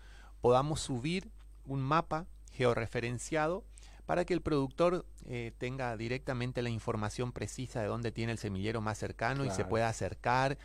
[0.41, 1.31] podamos subir
[1.67, 3.65] un mapa georreferenciado
[4.09, 8.81] para que el productor eh, tenga directamente la información precisa de dónde tiene el semillero
[8.81, 10.57] más cercano y se pueda acercar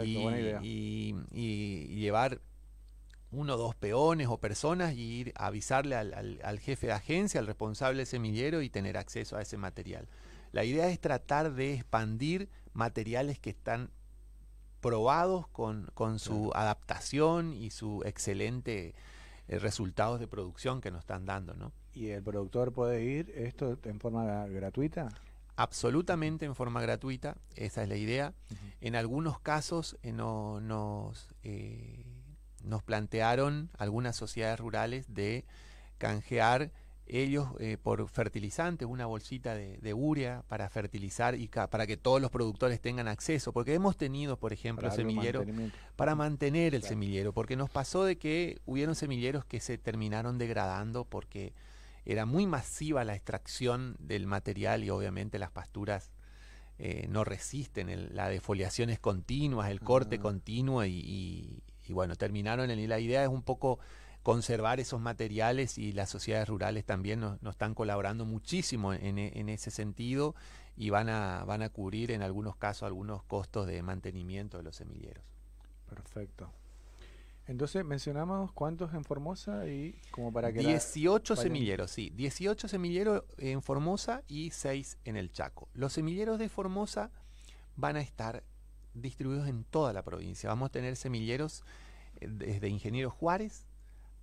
[0.00, 1.12] y,
[1.88, 2.40] llevar
[3.32, 7.48] uno o dos peones o personas y ir a avisarle al, jefe de agencia, al
[7.48, 10.06] responsable del semillero y tener acceso a ese material.
[10.52, 13.90] La idea es tratar de expandir materiales que están
[14.80, 15.90] probados con,
[16.20, 18.94] su adaptación y su excelente
[19.48, 21.72] eh, resultados de producción que nos están dando, ¿no?
[21.94, 25.08] ¿Y el productor puede ir esto en forma gratuita?
[25.56, 28.34] Absolutamente en forma gratuita, esa es la idea.
[28.80, 32.04] En algunos casos eh, no, nos, eh,
[32.64, 35.44] nos plantearon algunas sociedades rurales de
[35.98, 36.72] canjear
[37.06, 42.20] ellos eh, por fertilizantes, una bolsita de, de, urea para fertilizar y para que todos
[42.20, 45.46] los productores tengan acceso, porque hemos tenido, por ejemplo, semilleros
[45.96, 51.04] para mantener el semillero, porque nos pasó de que hubieron semilleros que se terminaron degradando
[51.04, 51.52] porque
[52.04, 56.10] era muy masiva la extracción del material y obviamente las pasturas
[56.78, 62.98] eh, no resisten, la defoliación es continua, el corte continuo y, bueno, terminaron en la
[62.98, 63.78] idea es un poco
[64.22, 69.70] conservar esos materiales y las sociedades rurales también nos, están colaborando muchísimo en, en, ese
[69.70, 70.34] sentido
[70.76, 74.76] y van a, van a cubrir en algunos casos algunos costos de mantenimiento de los
[74.76, 75.22] semilleros.
[75.88, 76.50] Perfecto.
[77.46, 80.60] Entonces mencionamos cuántos en Formosa y como para que...
[80.60, 82.10] 18 semilleros, sí.
[82.14, 85.68] 18 semilleros en Formosa y 6 en el Chaco.
[85.74, 87.10] Los semilleros de Formosa
[87.76, 88.42] van a estar
[88.94, 90.48] distribuidos en toda la provincia.
[90.48, 91.64] Vamos a tener semilleros
[92.20, 93.66] eh, desde Ingeniero Juárez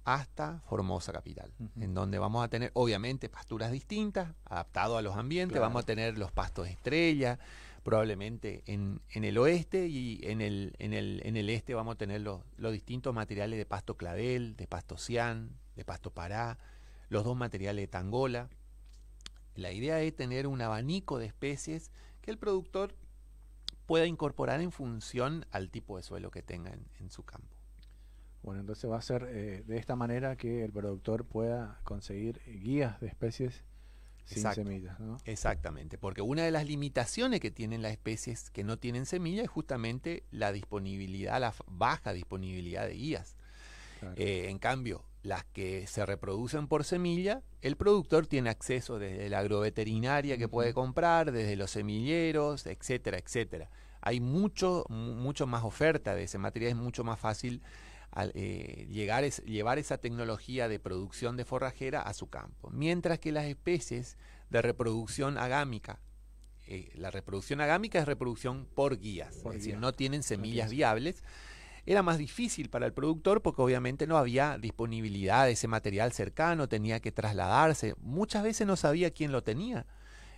[0.03, 5.59] hasta Formosa Capital, en donde vamos a tener obviamente pasturas distintas, adaptado a los ambientes,
[5.59, 7.37] vamos a tener los pastos estrella,
[7.83, 11.97] probablemente en, en, el oeste y en el, en el, en el este vamos a
[11.97, 16.59] tener los, los, distintos materiales de pasto clavel, de pasto cian, de pasto pará,
[17.09, 18.49] los dos materiales de tangola.
[19.55, 22.95] La idea es tener un abanico de especies que el productor
[23.85, 27.57] pueda incorporar en función al tipo de suelo que tenga en, su campo.
[28.43, 32.99] Bueno, entonces va a ser eh, de esta manera que el productor pueda conseguir guías
[33.01, 33.65] de especies
[34.35, 35.17] sin semillas, ¿no?
[35.25, 39.49] Exactamente, porque una de las limitaciones que tienen las especies que no tienen semilla es
[39.49, 43.35] justamente la disponibilidad, la baja disponibilidad de guías.
[44.15, 49.39] Eh, en cambio, las que se reproducen por semilla, el productor tiene acceso desde la
[49.39, 53.69] agroveterinaria que puede comprar, desde los semilleros, etcétera, etcétera.
[54.01, 57.61] Hay mucho, mucho más oferta de ese material, es mucho más fácil
[58.33, 62.69] eh, llegar es, llevar esa tecnología de producción de forrajera a su campo.
[62.71, 64.17] Mientras que las especies
[64.49, 65.99] de reproducción agámica,
[66.67, 71.23] eh, la reproducción agámica es reproducción por guías, es decir, no tienen semillas viables.
[71.85, 76.69] Era más difícil para el productor porque obviamente no había disponibilidad de ese material cercano,
[76.69, 79.87] tenía que trasladarse, muchas veces no sabía quién lo tenía.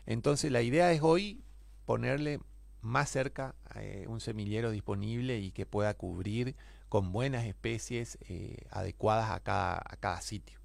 [0.05, 1.43] Entonces la idea es hoy
[1.85, 2.39] ponerle
[2.81, 6.55] más cerca eh, un semillero disponible y que pueda cubrir
[6.93, 10.59] con buenas especies eh, adecuadas a cada, a cada sitio.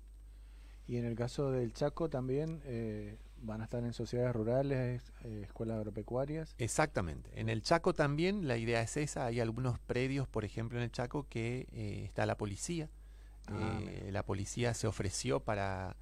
[0.86, 5.40] Y en el caso del Chaco también eh, van a estar en sociedades rurales, eh,
[5.44, 6.54] escuelas agropecuarias.
[6.58, 7.30] Exactamente.
[7.40, 9.24] En el Chaco también la idea es esa.
[9.24, 11.66] Hay algunos predios, por ejemplo, en el Chaco que
[12.04, 12.90] está la policía.
[13.46, 15.96] Ah, la policía se ofreció para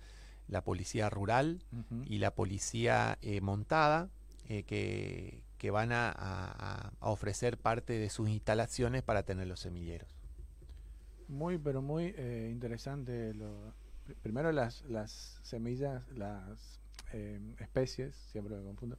[0.49, 1.63] la policía rural
[2.05, 4.11] y la policía montada
[4.49, 10.16] que, que van a, a, ofrecer parte de sus instalaciones para tener los semilleros.
[11.29, 13.35] Muy, pero muy eh, interesante.
[13.35, 13.73] Lo,
[14.23, 16.81] primero las, las semillas, las
[17.13, 18.99] eh, especies, siempre me confundo,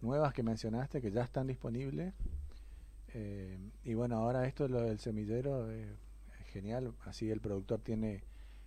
[0.00, 2.14] nuevas que mencionaste, que ya están disponibles.
[3.14, 5.88] Eh, y bueno, ahora esto lo del semillero es
[6.52, 6.94] genial.
[7.04, 8.22] Así el productor tiene,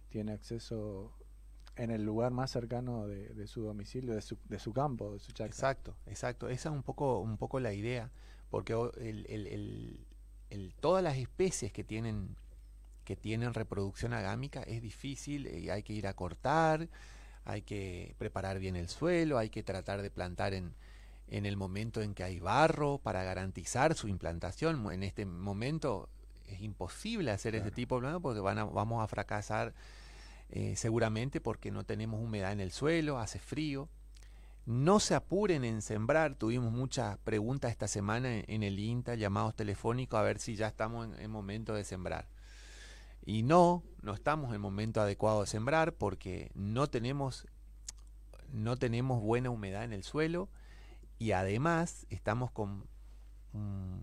[0.09, 1.13] tiene acceso
[1.75, 5.31] en el lugar más cercano de, su domicilio, de su, de su campo, de su
[5.31, 5.47] chacra.
[5.47, 6.49] Exacto, exacto.
[6.49, 8.11] Esa es un poco, un poco la idea,
[8.49, 10.05] porque el, el,
[10.49, 12.35] el, todas las especies que tienen
[13.03, 16.89] que tienen reproducción agámica es difícil y hay que ir a cortar,
[17.45, 20.73] hay que preparar bien el suelo, hay que tratar de plantar en,
[21.27, 24.91] en el momento en que hay barro para garantizar su implantación.
[24.91, 26.09] En este momento
[26.45, 29.73] es imposible hacer ese tipo de plano porque van a, vamos a fracasar
[30.49, 33.87] eh, seguramente porque no tenemos humedad en el suelo, hace frío.
[34.65, 36.35] No se apuren en sembrar.
[36.35, 41.07] Tuvimos muchas preguntas esta semana en, el INTA, llamados telefónicos, a ver si ya estamos
[41.17, 42.27] en momento de sembrar.
[43.25, 47.47] Y no, no estamos en el momento adecuado de sembrar porque no tenemos,
[48.51, 50.49] no tenemos buena humedad en el suelo
[51.19, 52.87] y además estamos con
[53.53, 53.99] mm,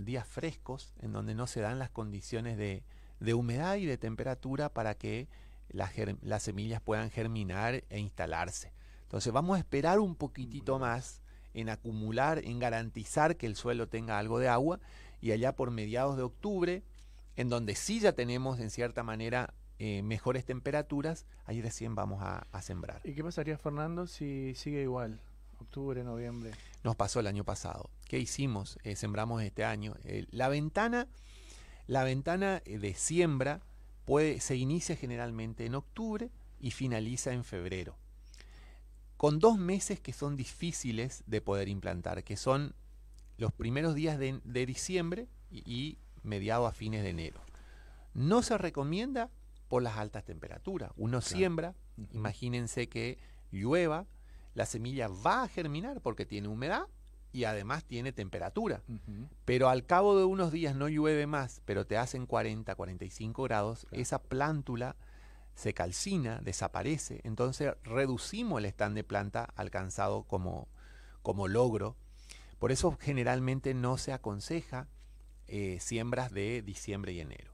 [0.00, 2.82] días frescos en donde no se dan las condiciones de,
[3.20, 5.28] de humedad y de temperatura para que
[5.68, 5.92] las,
[6.22, 8.72] las, semillas puedan germinar e instalarse.
[9.02, 11.20] Entonces vamos a esperar un poquitito más
[11.52, 14.80] en acumular, en garantizar que el suelo tenga algo de agua
[15.20, 16.82] y allá por mediados de octubre
[17.36, 22.46] en donde sí ya tenemos en cierta manera eh, mejores temperaturas, ahí recién vamos a,
[22.62, 23.00] sembrar.
[23.04, 25.20] ¿Y qué pasaría, Fernando, si sigue igual?
[25.58, 26.52] Octubre, noviembre.
[26.84, 27.90] Nos pasó el año pasado.
[28.08, 28.78] ¿Qué hicimos?
[28.84, 29.94] Eh, sembramos este año.
[30.30, 31.08] la ventana,
[31.86, 33.60] la ventana eh, de siembra
[34.04, 36.30] puede, se inicia generalmente en octubre
[36.60, 37.96] y finaliza en febrero.
[39.16, 42.74] Con dos meses que son difíciles de poder implantar, que son
[43.36, 47.40] los primeros días de, diciembre y, mediado a fines de enero.
[48.14, 49.30] No se recomienda
[49.68, 50.92] por las altas temperaturas.
[50.96, 51.74] Uno siembra,
[52.12, 53.18] imagínense que
[53.50, 54.06] llueva,
[54.54, 56.86] la semilla va a germinar porque tiene humedad
[57.32, 58.82] y además tiene temperatura.
[59.44, 63.86] Pero al cabo de unos días no llueve más, pero te hacen 40, 45 grados,
[63.90, 64.96] esa plántula
[65.54, 70.68] se calcina, desaparece, entonces reducimos el stand de planta alcanzado como,
[71.22, 71.96] como logro.
[72.58, 74.88] Por eso generalmente no se aconseja
[75.54, 77.52] eh, siembras de diciembre y enero.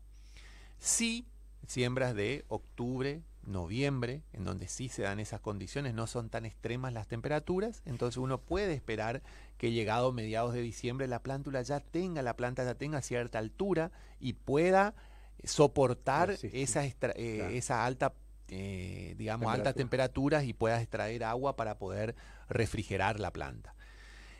[0.79, 1.27] Sí,
[1.67, 6.93] siembras de octubre, noviembre, en donde sí se dan esas condiciones, no son tan extremas
[6.93, 9.21] las temperaturas, entonces uno puede esperar
[9.57, 13.91] que llegado mediados de diciembre la plántula ya tenga, la planta ya tenga cierta altura
[14.21, 14.95] y pueda
[15.43, 18.15] soportar esa, eh, esa alta
[18.47, 22.15] eh, digamos, altas temperaturas y pueda extraer agua para poder
[22.49, 23.75] refrigerar la planta.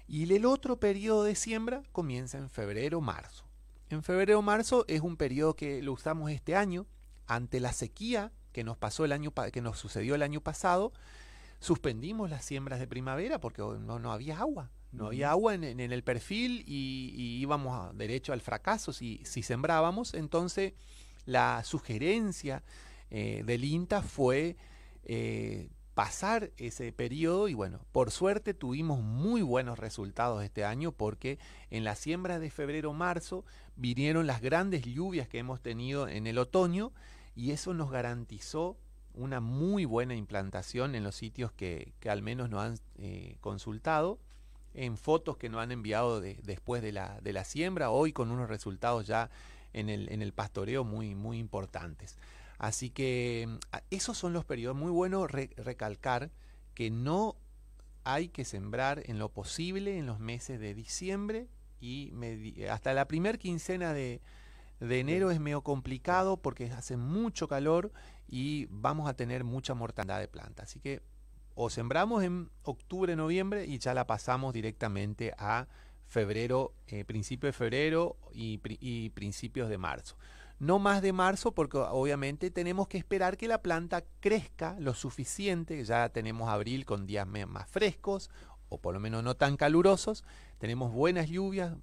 [0.07, 3.48] Y el otro periodo de siembra comienza en febrero, marzo.
[3.91, 6.87] En febrero, marzo es un periodo que lo usamos este año
[7.27, 10.93] ante la sequía que nos pasó el año que nos sucedió el año pasado,
[11.61, 14.73] suspendimos las siembras de primavera porque no, no había agua.
[14.91, 20.15] No había agua en, el perfil y, íbamos a, derecho al fracaso si, si sembrábamos.
[20.15, 20.73] Entonces,
[21.27, 22.65] la sugerencia
[23.11, 24.57] eh, del INTA fue
[25.05, 31.39] eh, pasar ese periodo y bueno, por suerte tuvimos muy buenos resultados este año porque
[31.71, 33.45] en la siembra de febrero-marzo
[33.79, 36.93] vinieron las grandes lluvias que hemos tenido en el otoño
[37.35, 38.77] y eso nos garantizó
[39.15, 44.19] una muy buena implantación en los sitios que, al menos nos han eh, consultado,
[44.75, 48.49] en fotos que nos han enviado después de la, de la siembra, hoy con unos
[48.49, 49.31] resultados ya
[49.73, 52.17] en el, en el pastoreo muy, muy importantes.
[52.59, 54.77] Así que mm, esos son los periodos.
[54.77, 56.31] Muy bueno recalcar
[56.75, 57.37] que no
[58.05, 61.49] hay que sembrar en lo posible en los meses de diciembre
[61.81, 62.13] y
[62.71, 64.21] hasta la primer quincena de,
[64.81, 67.93] de enero es medio complicado porque hace mucho calor
[68.29, 70.65] y vamos a tener mucha mortandad de planta.
[70.65, 71.03] Así que
[71.55, 75.67] o sembramos en octubre, noviembre y ya la pasamos directamente a
[76.07, 78.59] febrero, eh, principio de febrero y,
[79.11, 80.17] principios de marzo.
[80.61, 85.85] No más de marzo porque obviamente tenemos que esperar que la planta crezca lo suficiente.
[85.85, 88.31] Ya tenemos abril con días más frescos
[88.69, 90.25] o por lo menos no tan calurosos.
[90.59, 91.75] Tenemos buenas lluvias,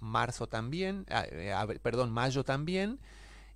[0.00, 2.98] marzo también, ah, eh, perdón, mayo también,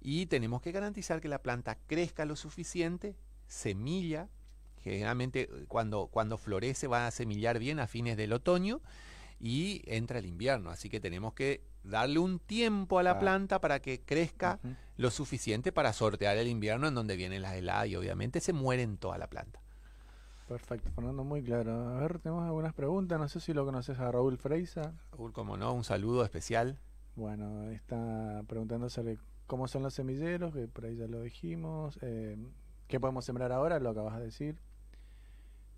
[0.00, 3.16] y tenemos que garantizar que la planta crezca lo suficiente,
[3.46, 4.28] semilla,
[4.82, 8.80] generalmente eh, cuando, cuando florece va a semillar bien a fines del otoño
[9.38, 13.80] y entra el invierno, así que tenemos que darle un tiempo a la planta para
[13.80, 14.60] que crezca
[14.96, 18.82] lo suficiente para sortear el invierno en donde vienen las heladas y obviamente se muere
[18.82, 19.62] en toda la planta.
[20.50, 21.90] Perfecto, Fernando, muy claro.
[21.90, 23.20] A ver, tenemos algunas preguntas.
[23.20, 24.92] No sé si lo conoces a Raúl Freisa.
[25.12, 26.76] Raúl, como no, un saludo especial.
[27.14, 32.00] Bueno, está preguntándose cómo son los semilleros, que por ahí ya lo dijimos.
[32.02, 32.36] Eh,
[32.88, 33.78] ¿Qué podemos sembrar ahora?
[33.78, 34.58] Lo acabas de decir.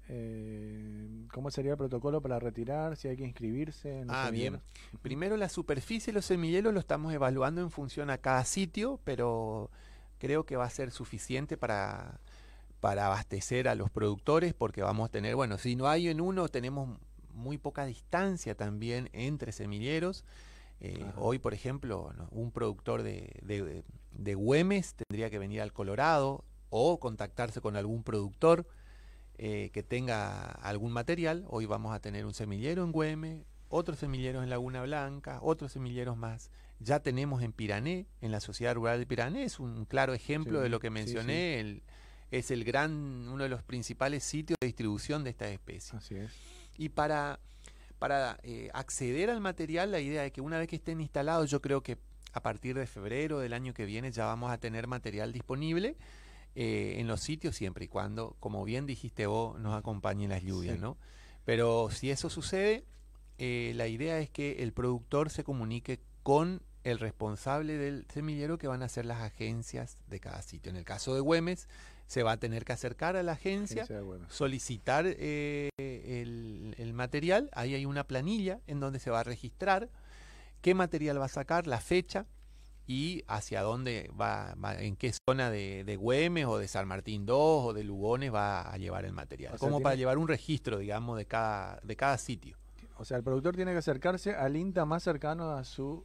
[0.08, 2.96] Eh, ¿Cómo sería el protocolo para retirar?
[2.96, 4.00] Si hay que inscribirse.
[4.00, 4.62] En ah, bien.
[5.02, 9.70] Primero la superficie de los semilleros lo estamos evaluando en función a cada sitio, pero
[10.18, 12.20] creo que va a ser suficiente para
[12.82, 16.48] para abastecer a los productores, porque vamos a tener, bueno, si no hay en uno,
[16.48, 16.98] tenemos
[17.32, 20.24] muy poca distancia también entre semilleros.
[20.80, 26.98] Eh, hoy, por ejemplo, un productor de, de, Güemes tendría que venir al Colorado o
[26.98, 28.66] contactarse con algún productor
[29.38, 31.44] eh, que tenga algún material.
[31.50, 36.16] Hoy vamos a tener un semillero en Güemes, otros semilleros en Laguna Blanca, otros semilleros
[36.16, 36.50] más.
[36.80, 40.68] Ya tenemos en Pirané, en la Sociedad Rural de Pirané, es un claro ejemplo de
[40.68, 41.84] lo que mencioné, El,
[42.32, 45.98] es el gran, uno de los principales sitios de distribución de esta especie.
[45.98, 46.32] Así es.
[46.78, 47.38] Y para,
[47.98, 51.60] para eh, acceder al material, la idea es que una vez que estén instalados, yo
[51.60, 51.98] creo que
[52.32, 55.96] a partir de febrero del año que viene ya vamos a tener material disponible
[56.54, 60.80] eh, en los sitios siempre y cuando, como bien dijiste vos, nos acompañen las lluvias,
[60.80, 60.96] ¿no?
[61.44, 62.86] Pero si eso sucede,
[63.36, 68.68] eh, la idea es que el productor se comunique con el responsable del semillero que
[68.68, 70.70] van a ser las agencias de cada sitio.
[70.70, 71.68] En el caso de Güemes,
[72.12, 73.86] se va a tener que acercar a la agencia,
[74.28, 79.88] solicitar eh, el, material, ahí hay una planilla en donde se va a registrar
[80.60, 82.26] qué material va a sacar, la fecha
[82.86, 87.64] y hacia dónde va, en qué zona de, de, Güemes o de San Martín 2
[87.64, 91.24] o de Lugones va a llevar el material, como para llevar un registro, digamos, de
[91.24, 92.58] cada, de cada sitio.
[92.98, 96.04] O sea, el productor tiene que acercarse al INTA más cercano a su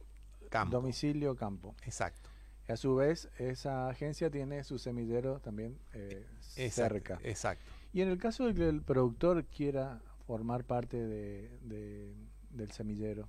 [0.70, 1.76] domicilio campo.
[1.82, 2.27] Exacto.
[2.68, 7.20] A su vez, esa agencia tiene su semillero también eh, Exacto, cerca.
[7.22, 7.64] exacto.
[7.92, 12.14] Y en el caso de que el productor quiera formar parte de, de-
[12.50, 13.26] del semillero,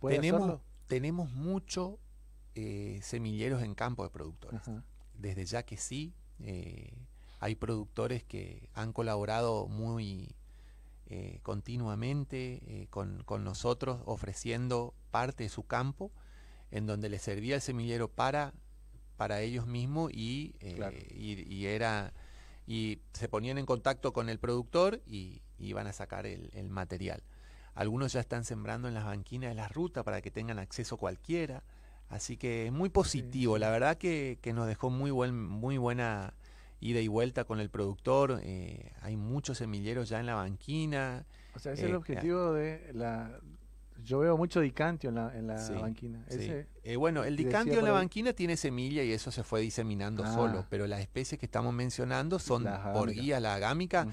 [0.00, 0.62] ¿puede Tenemos, hacerlo?
[0.86, 1.98] tenemos mucho
[2.54, 4.60] eh, semilleros en campo de productores.
[4.60, 4.84] Ajá.
[5.18, 6.92] Desde ya que sí, eh,
[7.40, 10.34] hay productores que han colaborado muy
[11.44, 16.10] continuamente con, con nosotros ofreciendo parte de su campo
[16.70, 18.52] en donde les servía el semillero para,
[19.16, 20.96] para ellos mismos y, eh, Claro.
[21.10, 22.12] y, y era
[22.66, 26.68] y se ponían en contacto con el productor y y iban a sacar el, el
[26.68, 27.22] material.
[27.74, 31.62] Algunos ya están sembrando en las banquinas de la ruta para que tengan acceso cualquiera.
[32.10, 33.56] Así que es muy positivo.
[33.56, 36.34] La verdad que, que nos dejó muy, buen, muy buena
[36.78, 38.38] ida y vuelta con el productor.
[38.42, 41.24] eh, hay muchos semilleros ya en la banquina.
[41.54, 43.40] O sea, es eh, el objetivo de la...
[44.04, 46.24] Yo veo mucho dicantio en la, en la Sí, banquina.
[46.28, 46.50] sí.
[46.84, 50.32] Eh, bueno, el dicantio en la banquina tiene semilla y eso se fue diseminando Ah.
[50.34, 54.06] solo, pero las especies que estamos mencionando son Las por guía la agámica.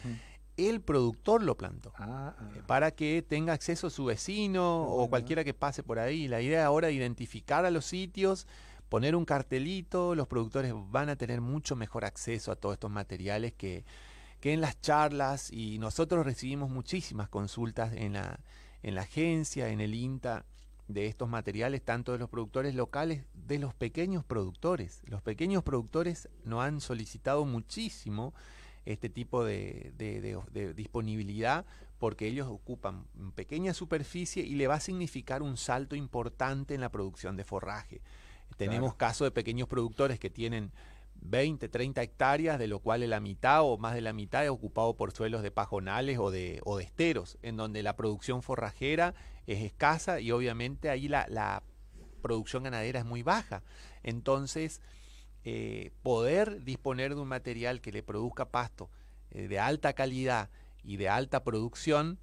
[0.55, 2.49] El productor lo plantó Ah, ah.
[2.55, 6.27] eh, para que tenga acceso su vecino o cualquiera que pase por ahí.
[6.27, 8.45] La idea ahora es identificar a los sitios,
[8.89, 13.53] poner un cartelito, los productores van a tener mucho mejor acceso a todos estos materiales
[13.53, 13.83] que,
[14.39, 18.39] que en las charlas y nosotros recibimos muchísimas consultas en la,
[18.83, 20.45] en la agencia, en el INTA
[20.87, 25.01] de estos materiales, tanto de los productores locales, de los pequeños productores.
[25.05, 28.33] Los pequeños productores nos han solicitado muchísimo
[28.85, 31.65] este tipo de, de- de- de disponibilidad
[31.99, 36.89] porque ellos ocupan pequeña superficie y le va a significar un salto importante en la
[36.89, 38.01] producción de forraje.
[38.57, 40.71] Tenemos casos de pequeños productores que tienen
[41.25, 44.95] 20, 30 hectáreas, de lo cual la mitad o más de la mitad es ocupado
[44.95, 49.13] por suelos de pajonales o de, o de esteros, en donde la producción forrajera
[49.47, 51.63] es escasa y obviamente ahí la,
[52.21, 53.63] producción ganadera es muy baja.
[54.01, 54.81] Entonces,
[55.43, 58.89] eh, poder disponer de un material que le produzca pasto
[59.31, 60.49] eh, de alta calidad
[60.85, 62.19] y de alta producción,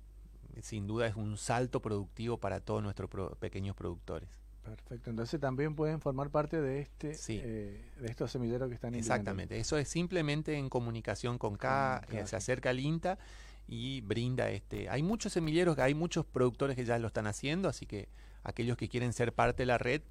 [0.62, 4.39] sin duda es un salto productivo para todos nuestros pequeños productores.
[4.62, 5.10] Perfecto.
[5.10, 8.94] Entonces también pueden formar parte de este eh, de estos semilleros que están.
[8.94, 13.18] Exactamente, eso es simplemente en comunicación con K, Con eh, se acerca al INTA
[13.66, 14.88] y brinda este.
[14.90, 18.08] Hay muchos semilleros, hay muchos productores que ya lo están haciendo, así que
[18.42, 20.02] aquellos que quieren ser parte de la red,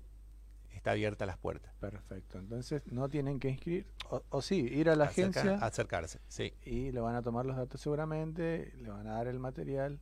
[0.73, 1.73] está abierta las puertas.
[1.79, 2.39] Perfecto.
[2.39, 5.65] Entonces no tienen que inscribir, o, o sí, ir a la Acerca- agencia.
[5.65, 6.53] acercarse, sí.
[6.65, 9.99] Y le van a tomar los datos seguramente, le van a dar el material.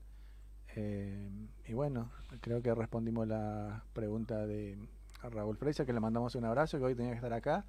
[0.79, 1.27] Eh,
[1.65, 4.77] y bueno, creo que respondimos la pregunta de
[5.23, 7.65] Raúl Freisa, que le mandamos un abrazo, que hoy tenía que estar acá.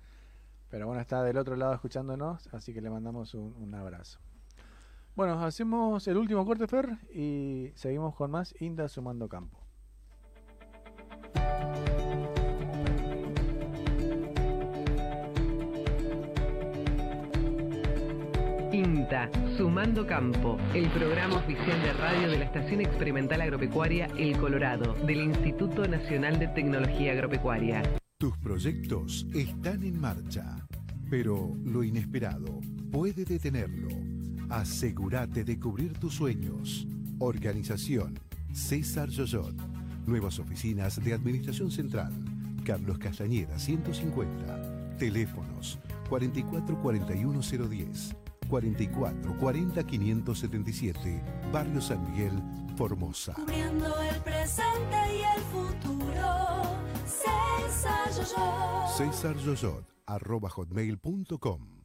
[0.69, 4.19] Pero bueno, está del otro lado escuchándonos, así que le mandamos un, abrazo.
[5.17, 9.59] Bueno, hacemos el último corte, Fer, y seguimos con más Inda Sumando Campo.
[18.79, 24.95] INTA, Sumando Campo, el programa oficial de radio de la Estación Experimental Agropecuaria El Colorado,
[25.05, 27.83] del Instituto Nacional de Tecnología Agropecuaria.
[28.19, 30.65] Tus proyectos están en marcha,
[31.11, 32.61] pero lo inesperado
[32.93, 33.89] puede detenerlo.
[34.49, 36.87] Asegúrate de cubrir tus sueños.
[37.19, 38.17] Organización
[38.53, 39.57] César Yoyot.
[40.07, 42.13] Nuevas oficinas de Administración Central.
[42.65, 44.97] Carlos Castañeda 150.
[44.99, 48.28] Teléfonos 4441010.
[48.49, 51.23] 4440 577.
[51.53, 52.43] Barrio San Miguel,
[52.77, 53.35] Formosa.
[53.35, 56.79] Cubriendo el presente y el futuro.
[57.07, 58.89] César Yoyo.
[58.97, 61.79] César Yoyot, arroba hotmail.com.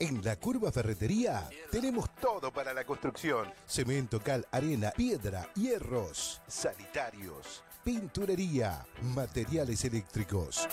[0.00, 3.52] En la Curva Ferretería tenemos todo para la construcción.
[3.66, 10.68] Cemento, cal, arena, piedra, hierros, sanitarios, pinturería, materiales eléctricos.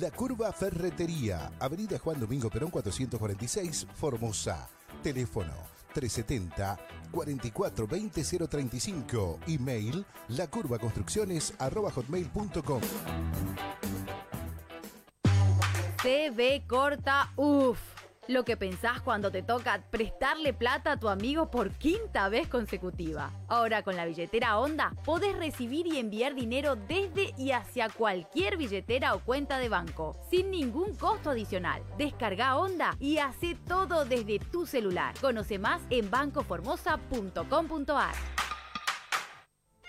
[0.00, 4.68] La Curva Ferretería, Avenida Juan Domingo Perón 446, Formosa.
[5.02, 5.52] Teléfono
[5.92, 6.78] 370
[7.10, 9.38] 44 20 035.
[9.46, 12.80] Email lacurvaconstrucciones arroba hotmail.com.
[16.02, 17.93] CB corta, uff.
[18.26, 23.30] Lo que pensás cuando te toca prestarle plata a tu amigo por quinta vez consecutiva.
[23.48, 29.14] Ahora con la billetera Onda podés recibir y enviar dinero desde y hacia cualquier billetera
[29.14, 31.82] o cuenta de banco, sin ningún costo adicional.
[31.98, 35.14] Descarga Onda y hace todo desde tu celular.
[35.20, 38.14] Conoce más en bancoformosa.com.ar.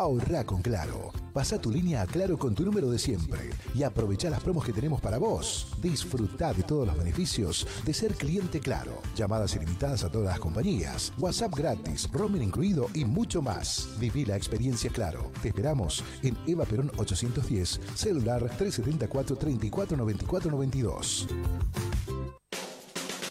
[0.00, 1.12] Ahorra con Claro.
[1.34, 4.72] Pasa tu línea a Claro con tu número de siempre y aprovecha las promos que
[4.72, 5.74] tenemos para vos.
[5.82, 9.02] Disfruta de todos los beneficios de ser cliente Claro.
[9.14, 13.90] Llamadas ilimitadas a todas las compañías, WhatsApp gratis, roaming incluido y mucho más.
[13.98, 15.30] Viví la experiencia Claro.
[15.42, 21.28] Te esperamos en Eva Perón 810, celular 374 34 94 92.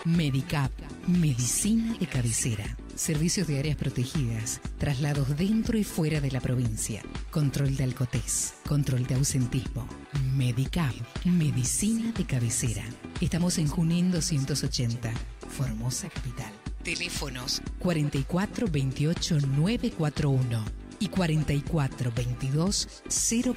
[0.05, 0.71] Medicap,
[1.07, 2.77] medicina de cabecera.
[2.95, 7.01] Servicios de áreas protegidas, traslados dentro y fuera de la provincia,
[7.31, 9.87] control de alcotés, control de ausentismo.
[10.35, 10.93] Medicap,
[11.25, 12.83] medicina de cabecera.
[13.19, 15.11] Estamos en Junín 280,
[15.49, 16.51] Formosa Capital.
[16.83, 23.03] Teléfonos 44 28 941 y 44 22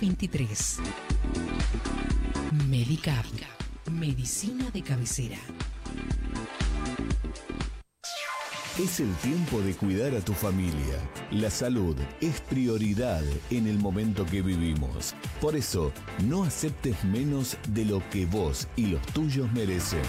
[0.01, 0.79] 023.
[2.69, 3.25] Medicap,
[3.91, 5.39] medicina de cabecera.
[8.79, 11.01] Es el tiempo de cuidar a tu familia.
[11.33, 15.17] La salud es prioridad en el momento que vivimos.
[15.41, 15.93] Por eso,
[16.25, 20.03] no aceptes menos de lo que vos y los tuyos merecen.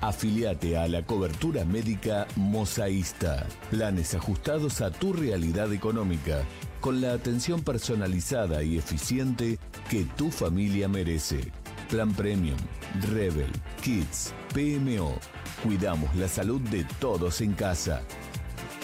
[0.00, 3.46] Afiliate a la cobertura médica Mosaísta.
[3.70, 6.42] Planes ajustados a tu realidad económica,
[6.80, 9.58] con la atención personalizada y eficiente
[9.90, 11.52] que tu familia merece.
[11.90, 12.56] Plan Premium,
[13.10, 13.50] Rebel,
[13.82, 15.18] Kids, PMO.
[15.62, 18.00] Cuidamos la salud de todos en casa.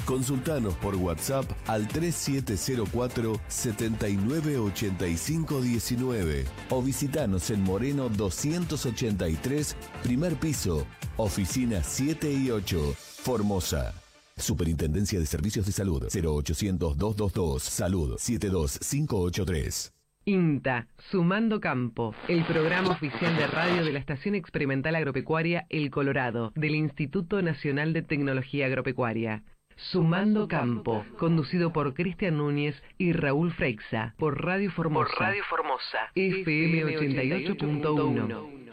[0.06, 12.32] Consultanos por WhatsApp al 3704 798519 o visitanos en Moreno 283, primer piso, oficinas 7
[12.32, 13.92] y 8, Formosa.
[14.36, 19.92] Superintendencia de Servicios de Salud 0800 222 Salud 72583.
[20.28, 26.52] INTA, Sumando Campo, el programa oficial de radio de la Estación Experimental Agropecuaria El Colorado,
[26.56, 29.44] del Instituto Nacional de Tecnología Agropecuaria.
[29.76, 35.10] Sumando Campo, conducido por Cristian Núñez y Raúl Freixa, por Radio Formosa.
[35.10, 35.98] Por Radio Formosa.
[36.14, 38.66] FM 88.1.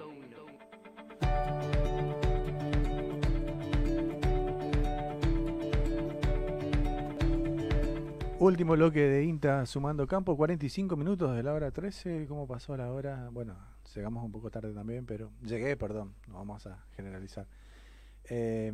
[8.40, 12.28] Último bloque de INTA sumando campo, 45 minutos de la hora 13.
[12.28, 13.28] ¿Cómo pasó la hora?
[13.32, 13.58] Bueno,
[13.94, 17.46] llegamos un poco tarde también, pero llegué, perdón, no vamos a generalizar.
[18.30, 18.72] Eh,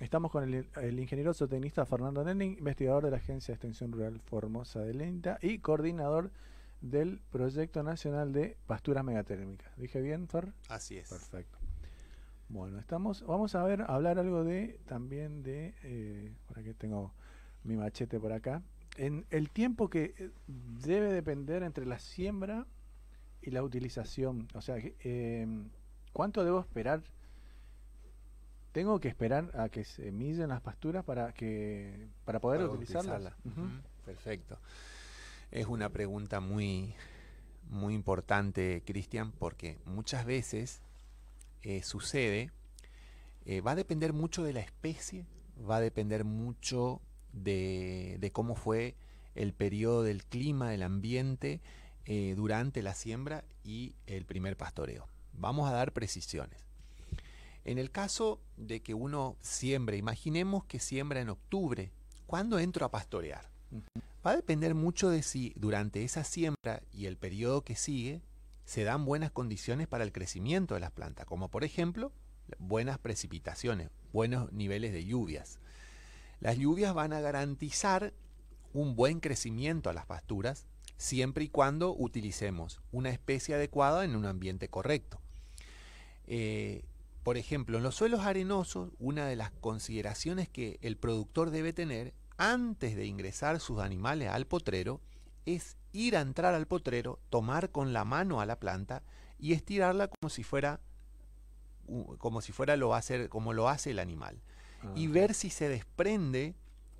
[0.00, 4.20] estamos con el, el, ingeniero zootecnista Fernando Nenning, investigador de la Agencia de Extensión Rural
[4.20, 6.30] Formosa de INTA y coordinador
[6.80, 9.76] del Proyecto Nacional de Pasturas Megatérmicas.
[9.76, 10.52] ¿Dije bien, Fer?
[10.68, 11.08] Así es.
[11.08, 11.58] Perfecto.
[12.48, 17.14] Bueno, estamos, vamos a ver, hablar algo de también de, eh, por aquí tengo
[17.64, 18.62] mi machete por acá,
[18.96, 20.30] en el tiempo que eh,
[20.84, 22.66] debe depender entre la siembra
[23.40, 24.48] y la utilización.
[24.54, 25.46] O sea, eh,
[26.12, 27.02] ¿cuánto debo esperar?
[28.72, 33.34] Tengo que esperar a que se millen las pasturas para que para poder Para utilizarlas.
[34.04, 34.58] Perfecto.
[35.50, 36.94] Es una pregunta muy,
[37.68, 40.80] muy importante, Cristian, porque muchas veces
[41.62, 42.50] eh, sucede,
[43.44, 45.26] eh, va a depender mucho de la especie,
[45.68, 48.96] va a depender mucho de, de cómo fue
[49.34, 51.60] el periodo del clima, del ambiente
[52.04, 55.06] eh, durante la siembra y el primer pastoreo.
[55.34, 56.66] Vamos a dar precisiones.
[57.64, 61.92] En el caso de que uno siembre, imaginemos que siembra en octubre,
[62.26, 63.50] ¿cuándo entro a pastorear?
[64.26, 68.22] Va a depender mucho de si durante esa siembra y el periodo que sigue
[68.64, 72.12] se dan buenas condiciones para el crecimiento de las plantas, como por ejemplo
[72.58, 75.58] buenas precipitaciones, buenos niveles de lluvias.
[76.40, 78.12] Las lluvias van a garantizar
[78.72, 80.66] un buen crecimiento a las pasturas
[80.96, 85.20] siempre y cuando utilicemos una especie adecuada en un ambiente correcto.
[86.26, 86.84] Eh,
[87.22, 92.14] por ejemplo, en los suelos arenosos, una de las consideraciones que el productor debe tener
[92.36, 95.00] antes de ingresar sus animales al potrero
[95.46, 99.02] es ir a entrar al potrero, tomar con la mano a la planta
[99.38, 100.80] y estirarla como si fuera
[102.18, 104.40] como si fuera lo va a hacer como lo hace el animal
[104.94, 106.54] y ver si se desprende,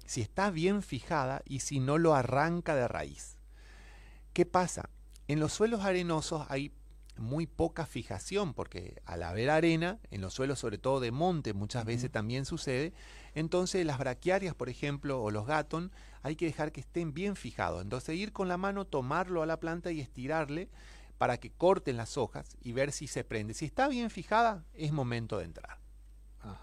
[0.04, 3.38] si está bien fijada y si no lo arranca de raíz.
[4.32, 4.90] ¿Qué pasa?
[5.28, 6.72] En los suelos arenosos hay
[7.22, 11.84] muy poca fijación, porque al haber arena, en los suelos sobre todo de monte muchas
[11.84, 12.92] veces también sucede,
[13.34, 15.90] entonces las braquiarias, por ejemplo, o los gatón,
[16.22, 17.82] hay que dejar que estén bien fijados.
[17.82, 20.68] Entonces ir con la mano, tomarlo a la planta y estirarle
[21.18, 23.54] para que corten las hojas y ver si se prende.
[23.54, 25.78] Si está bien fijada, es momento de entrar.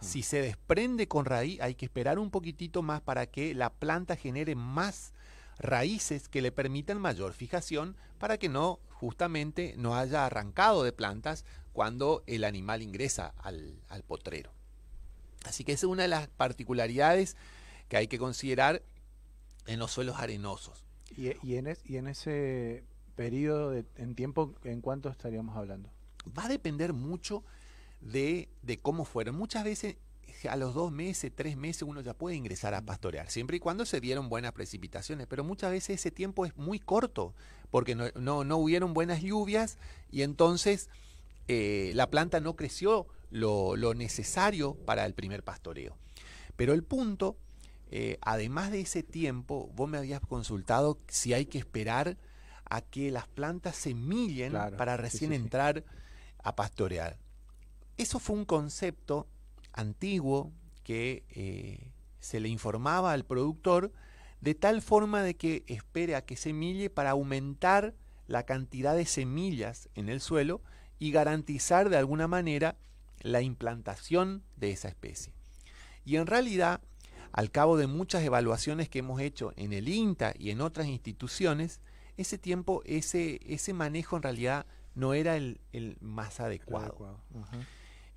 [0.01, 4.17] Si se desprende con raíz, hay que esperar un poquitito más para que la planta
[4.17, 5.13] genere más
[5.59, 11.45] raíces que le permitan mayor fijación para que no justamente no haya arrancado de plantas
[11.73, 14.51] cuando el animal ingresa al, potrero.
[15.45, 17.37] Así que esa es una de las particularidades
[17.87, 18.81] que hay que considerar
[19.67, 20.83] en los suelos arenosos.
[21.15, 22.83] ¿Y, en, y en, ese
[23.15, 25.89] periodo de, en tiempo, en cuánto estaríamos hablando?
[26.37, 27.43] Va a depender mucho
[28.01, 28.49] de,
[28.81, 29.35] cómo fueron.
[29.35, 29.97] Muchas veces
[30.47, 33.85] a los dos meses, tres meses uno ya puede ingresar a pastorear, siempre y cuando
[33.85, 37.33] se dieron buenas precipitaciones, pero muchas veces ese tiempo es muy corto,
[37.71, 39.77] porque no, no, hubieron buenas lluvias
[40.11, 40.89] y entonces
[41.47, 45.97] eh, la planta no creció lo, necesario para el primer pastoreo.
[46.55, 47.37] Pero el punto,
[47.91, 52.17] eh, además de ese tiempo, vos me habías consultado si hay que esperar
[52.65, 55.83] a que las plantas se millen para recién entrar
[56.43, 57.17] a pastorear.
[57.97, 59.27] Eso fue un concepto
[59.79, 60.51] antiguo
[60.83, 63.91] que eh, se le informaba al productor
[64.41, 67.95] de tal forma de que espere a que semille para aumentar
[68.27, 70.61] la cantidad de semillas en el suelo
[70.97, 72.77] y garantizar de alguna manera
[73.21, 75.33] la implantación de esa especie.
[76.05, 76.81] Y en realidad,
[77.31, 81.81] al cabo de muchas evaluaciones que hemos hecho en el INTA y en otras instituciones,
[82.17, 84.65] ese tiempo, ese, ese manejo en realidad
[84.95, 85.59] no era el,
[86.01, 87.21] más adecuado.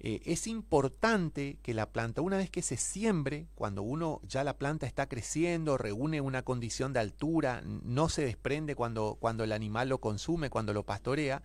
[0.05, 4.59] Eh, es importante que la planta, una vez que se siembre, cuando uno ya la
[4.59, 9.89] planta está creciendo, reúne una condición de altura, no se desprende cuando, cuando el animal
[9.89, 11.45] lo consume, cuando lo pastorea,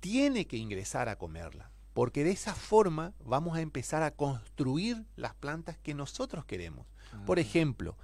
[0.00, 1.70] tiene que ingresar a comerla.
[1.92, 6.86] Porque de esa forma vamos a empezar a construir las plantas que nosotros queremos.
[7.24, 7.96] Por ejemplo,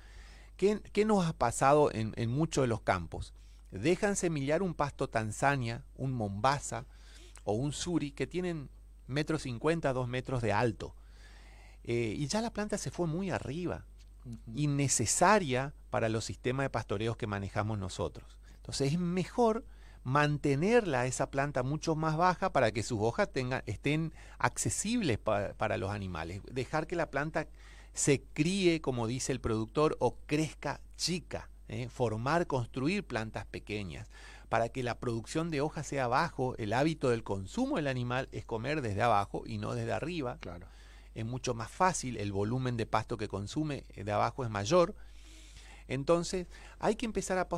[0.56, 3.34] ¿qué, nos ha pasado en, en muchos de los campos?
[3.72, 6.86] Dejan semillar un pasto Tanzania, un Mombasa
[7.42, 8.70] o un Suri que tienen
[9.12, 10.94] metros cincuenta, dos metros de alto.
[11.84, 13.84] Eh, y ya la planta se fue muy arriba,
[14.54, 18.38] innecesaria para los sistemas de pastoreos que manejamos nosotros.
[18.56, 19.64] Entonces es mejor
[20.04, 25.90] mantenerla esa planta mucho más baja para que sus hojas tengan, estén accesibles para los
[25.90, 26.42] animales.
[26.50, 27.48] Dejar que la planta
[27.92, 31.50] se críe, como dice el productor, o crezca chica.
[31.68, 31.88] ¿eh?
[31.88, 34.08] Formar, construir plantas pequeñas
[34.52, 38.44] para que la producción de hojas sea bajo, el hábito del consumo del animal es
[38.44, 40.36] comer desde abajo y no desde arriba.
[40.40, 40.66] Claro.
[41.14, 44.94] Es mucho más fácil, el volumen de pasto que consume de abajo es mayor.
[45.88, 46.48] Entonces,
[46.80, 47.48] hay que empezar a,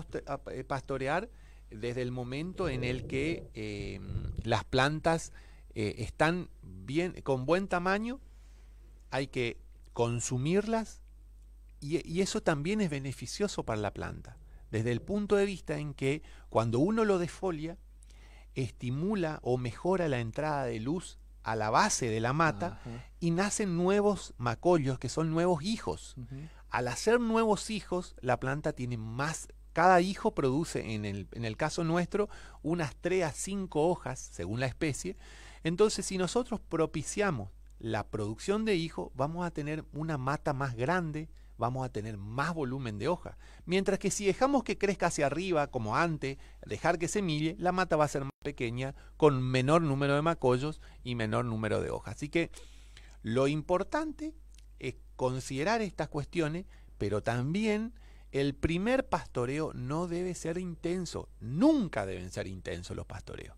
[0.52, 1.28] eh, pastorear
[1.68, 4.00] desde el momento en el que eh,
[4.44, 5.32] las plantas
[5.74, 8.20] eh, están bien, con buen tamaño,
[9.10, 9.58] hay que
[9.94, 11.02] consumirlas
[11.80, 14.36] y, y eso también es beneficioso para la planta
[14.74, 17.78] desde el punto de vista en que cuando uno lo desfolia,
[18.56, 22.80] estimula o mejora la entrada de luz a la base de la mata
[23.20, 26.16] y nacen nuevos macollos que son nuevos hijos.
[26.70, 31.56] Al hacer nuevos hijos, la planta tiene más, cada hijo produce, en el, en el
[31.56, 32.28] caso nuestro,
[32.62, 35.16] unas 3 a 5 hojas, según la especie.
[35.62, 41.28] Entonces, si nosotros propiciamos la producción de hijos, vamos a tener una mata más grande,
[41.64, 43.38] vamos a tener más volumen de hoja.
[43.64, 46.36] Mientras que si dejamos que crezca hacia arriba, como antes,
[46.66, 50.82] dejar que semille, la mata va a ser más pequeña, con menor número de macollos
[51.02, 52.16] y menor número de hojas.
[52.16, 52.50] Así que
[53.22, 54.34] lo importante
[54.78, 56.66] es considerar estas cuestiones,
[56.98, 57.94] pero también
[58.30, 61.30] el primer pastoreo no debe ser intenso.
[61.40, 63.56] Nunca deben ser intensos los pastoreos.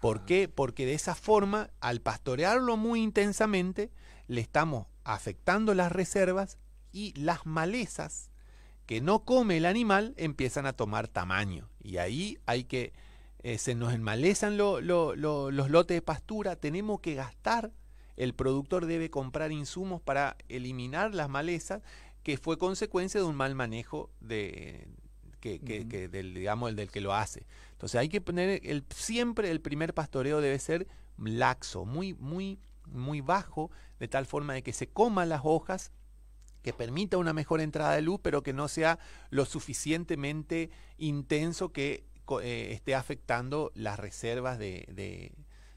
[0.00, 0.24] ¿Por ah.
[0.24, 0.48] qué?
[0.48, 3.90] Porque de esa forma, al pastorearlo muy intensamente,
[4.28, 6.58] le estamos afectando las reservas
[6.92, 8.30] y las malezas
[8.86, 11.70] que no come el animal empiezan a tomar tamaño.
[11.80, 12.92] Y ahí hay que,
[13.42, 17.72] eh, se nos enmalezan los lotes de pastura, tenemos que gastar,
[18.16, 21.82] el productor debe comprar insumos para eliminar las malezas,
[22.22, 24.88] que fue consecuencia de un mal manejo de,
[25.40, 25.58] que,
[26.10, 27.46] del, digamos, el del que lo hace.
[27.72, 30.86] Entonces hay que poner, el, siempre el primer pastoreo debe ser
[31.16, 35.92] laxo, muy, muy, muy bajo, de tal forma de que se coman las hojas,
[36.62, 38.98] que permita una mejor entrada de luz, pero que no sea
[39.30, 42.04] lo suficientemente intenso que
[42.42, 44.86] eh, esté afectando las reservas de,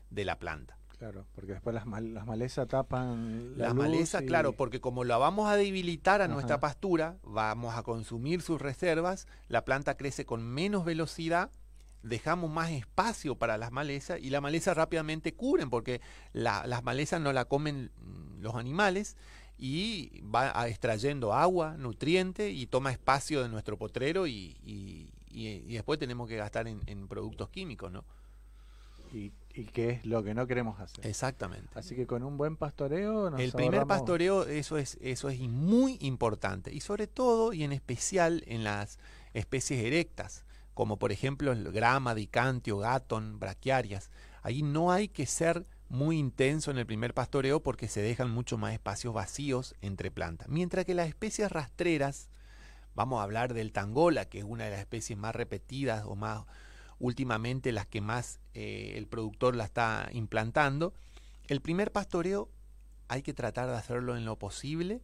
[0.09, 0.77] de, la planta.
[0.99, 5.49] Claro, porque después las, las malezas tapan la Las malezas, claro, porque como la vamos
[5.49, 10.85] a debilitar a nuestra pastura, vamos a consumir sus reservas, la planta crece con menos
[10.85, 11.49] velocidad,
[12.03, 16.01] dejamos más espacio para las malezas y la maleza rápidamente cubren porque
[16.33, 17.91] las malezas no la comen
[18.39, 19.17] los animales
[19.65, 25.09] y va extrayendo agua, nutriente y toma espacio de nuestro potrero y, y,
[25.73, 28.03] después tenemos que gastar en, productos químicos, ¿no?
[29.13, 31.07] Y, y qué es lo que no queremos hacer.
[31.07, 31.69] Exactamente.
[31.75, 36.73] Así que con un buen pastoreo El primer pastoreo eso es eso es muy importante
[36.73, 38.99] y sobre todo y en especial en las
[39.33, 44.11] especies erectas, como por ejemplo el grama, dicantio, gatón, braquiarias.
[44.41, 48.57] Ahí no hay que ser muy intenso en el primer pastoreo porque se dejan mucho
[48.57, 50.49] más espacios vacíos entre plantas.
[50.49, 52.29] Mientras que las especies rastreras,
[52.95, 56.45] vamos a hablar del tangola, que es una de las especies más repetidas o más
[56.97, 60.95] últimamente las que más eh, el productor la está implantando,
[61.47, 62.49] el primer pastoreo
[63.07, 64.99] hay que tratar de hacerlo en lo posible,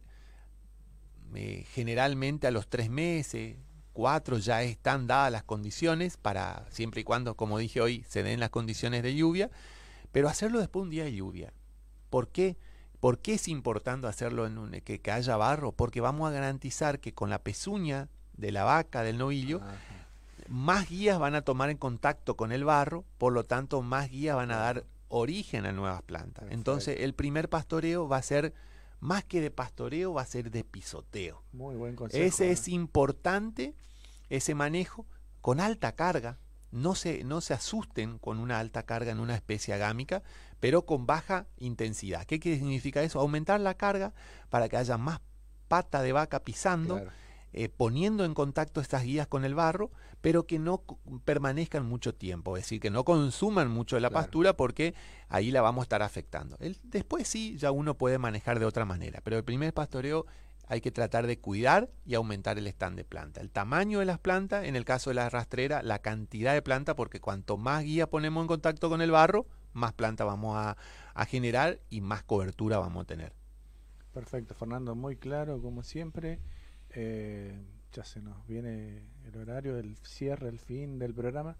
[1.36, 3.58] eh, generalmente a los tres meses,
[3.92, 8.40] cuatro ya están dadas las condiciones para, siempre y cuando, como dije hoy, se den
[8.40, 9.50] las condiciones de lluvia,
[10.12, 11.52] pero hacerlo después de un día de lluvia.
[12.08, 12.56] ¿Por qué?
[13.00, 15.72] ¿Por qué es importante hacerlo en un, que, haya barro?
[15.72, 19.60] Porque vamos a garantizar que con la pezuña de la vaca, del novillo,
[20.48, 24.36] más guías van a tomar en contacto con el barro, por lo tanto más guías
[24.36, 26.46] van a dar origen a nuevas plantas.
[26.50, 28.52] Entonces el primer pastoreo va a ser,
[29.00, 31.42] más que de pastoreo, va a ser de pisoteo.
[31.52, 32.22] Muy buen consejo.
[32.22, 32.52] Ese ¿eh?
[32.52, 33.74] es importante,
[34.28, 35.06] ese manejo,
[35.40, 36.38] con alta carga,
[36.72, 40.22] no se, no se asusten con una alta carga en una especie agámica,
[40.60, 42.24] pero con baja intensidad.
[42.24, 43.20] ¿Qué significa eso?
[43.20, 44.12] Aumentar la carga
[44.48, 45.20] para que haya más
[45.68, 47.00] pata de vaca pisando,
[47.52, 49.90] eh, poniendo en contacto estas guías con el barro,
[50.20, 50.82] pero que no
[51.24, 54.94] permanezcan mucho tiempo, es decir, que no consuman mucho de la pastura porque
[55.28, 56.56] ahí la vamos a estar afectando.
[56.60, 60.26] El, después sí, ya uno puede manejar de otra manera, pero el primer pastoreo
[60.70, 63.40] hay que tratar de cuidar y aumentar el stand de planta.
[63.40, 66.94] El tamaño de las plantas, en el caso de la rastrera, la cantidad de planta,
[66.94, 70.76] porque cuanto más guía ponemos en contacto con el barro, más planta vamos a,
[71.26, 73.32] generar y más cobertura vamos a tener.
[74.14, 76.38] Perfecto, Fernando, muy claro como siempre.
[76.90, 77.60] Eh,
[77.92, 81.56] ya se nos viene el horario del cierre, el fin del programa.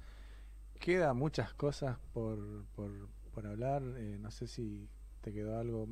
[0.79, 3.83] Queda muchas cosas por, por, hablar.
[3.97, 4.89] Eh, no sé si
[5.21, 5.89] te quedó algo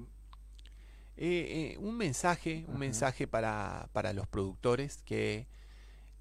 [1.21, 5.49] eh, eh, un mensaje, un mensaje para, para, los productores que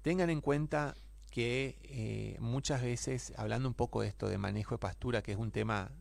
[0.02, 0.96] tengan en cuenta
[1.30, 5.38] que eh, muchas veces, hablando un poco de esto de manejo de pastura, que es
[5.38, 5.92] un tema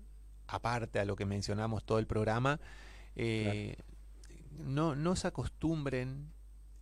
[0.48, 2.60] aparte a lo que mencionamos todo el programa,
[4.57, 6.34] no, no se acostumbren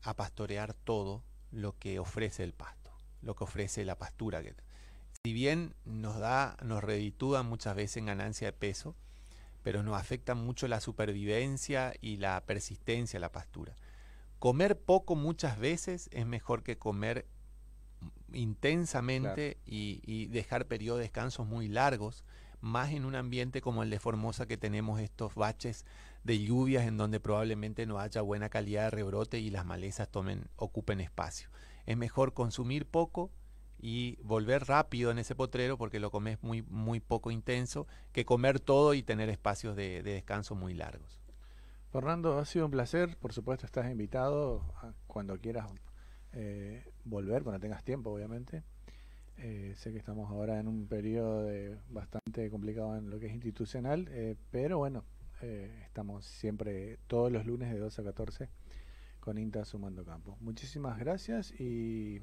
[0.02, 4.42] a pastorear todo lo que ofrece el pasto, lo que ofrece la pastura.
[5.26, 8.96] Si bien nos da, nos reditúa muchas veces en ganancia de peso,
[9.66, 13.76] pero nos afecta mucho la supervivencia y la persistencia la pastura.
[14.38, 17.26] Comer poco muchas veces es mejor que comer
[18.32, 22.24] intensamente y, dejar periodos de descansos muy largos,
[22.62, 25.88] más en un ambiente como el de Formosa que tenemos estos baches
[26.24, 30.48] de lluvias en donde probablemente no haya buena calidad de rebrote y las malezas tomen,
[30.58, 31.50] ocupen espacio.
[31.88, 33.32] Es mejor consumir poco
[33.80, 38.60] y volver rápido en ese potrero porque lo comes muy, muy poco intenso que comer
[38.60, 41.22] todo y tener espacios de, descanso muy largos.
[41.92, 43.18] Fernando, ha sido un placer.
[43.18, 44.64] Por supuesto, estás invitado
[45.08, 45.72] cuando quieras
[46.34, 48.64] eh, volver, cuando tengas tiempo, obviamente.
[49.38, 51.50] Eh, sé que estamos ahora en un periodo
[51.90, 55.04] bastante complicado en lo que es institucional, eh, pero bueno,
[55.42, 58.50] estamos siempre todos los lunes de 2 a 14
[59.20, 60.38] con INTA Sumando Campo.
[60.40, 62.22] Muchísimas gracias y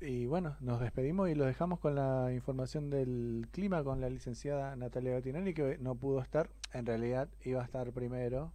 [0.00, 4.76] y bueno, nos despedimos y lo dejamos con la información del clima con la licenciada
[4.76, 6.50] Natalia Gattinelli, que no pudo estar.
[6.72, 8.52] En realidad iba a estar primero,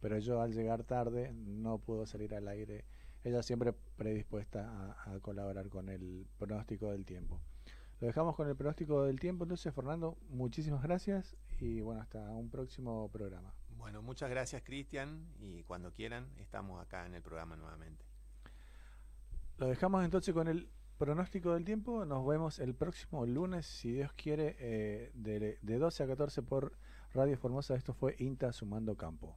[0.00, 2.84] pero yo al llegar tarde no pudo salir al aire.
[3.24, 7.40] Ella siempre predispuesta a, colaborar con el pronóstico del tiempo.
[8.00, 9.44] Lo dejamos con el pronóstico del tiempo.
[9.44, 13.54] Entonces, Fernando, muchísimas gracias y bueno, hasta un próximo programa.
[13.76, 18.07] Bueno, muchas gracias, Cristian, y cuando quieran, estamos acá en el programa nuevamente.
[19.58, 20.68] Lo dejamos entonces con el
[20.98, 22.04] pronóstico del tiempo.
[22.04, 26.72] Nos vemos el próximo lunes, si Dios quiere, eh, de, de 12 a 14 por
[27.12, 27.74] Radio Formosa.
[27.74, 29.36] Esto fue INTA Sumando Campo.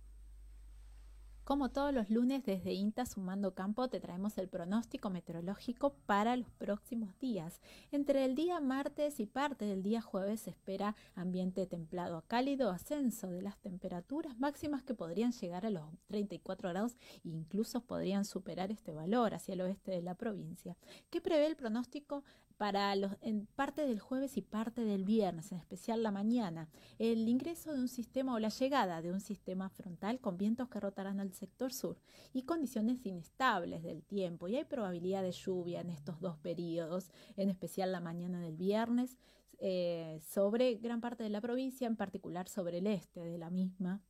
[1.51, 6.49] Como todos los lunes desde INTA Sumando Campo te traemos el pronóstico meteorológico para los
[6.51, 7.59] próximos días.
[7.91, 12.69] Entre el día martes y parte del día jueves se espera ambiente templado a cálido,
[12.69, 16.93] ascenso de las temperaturas máximas que podrían llegar a los 34 grados
[17.25, 20.77] e incluso podrían superar este valor hacia el oeste de la provincia.
[21.09, 22.23] ¿Qué prevé el pronóstico
[22.61, 26.69] para los, en parte del jueves y parte del viernes, en especial la mañana?
[26.99, 30.79] El ingreso de un sistema o la llegada de un sistema frontal con vientos que
[30.79, 31.97] rotarán al sector sur
[32.33, 37.49] y condiciones inestables del tiempo y hay probabilidad de lluvia en estos dos periodos, en
[37.49, 39.17] especial la mañana del viernes,
[39.57, 44.03] eh, sobre gran parte de la provincia, en particular sobre el este de la misma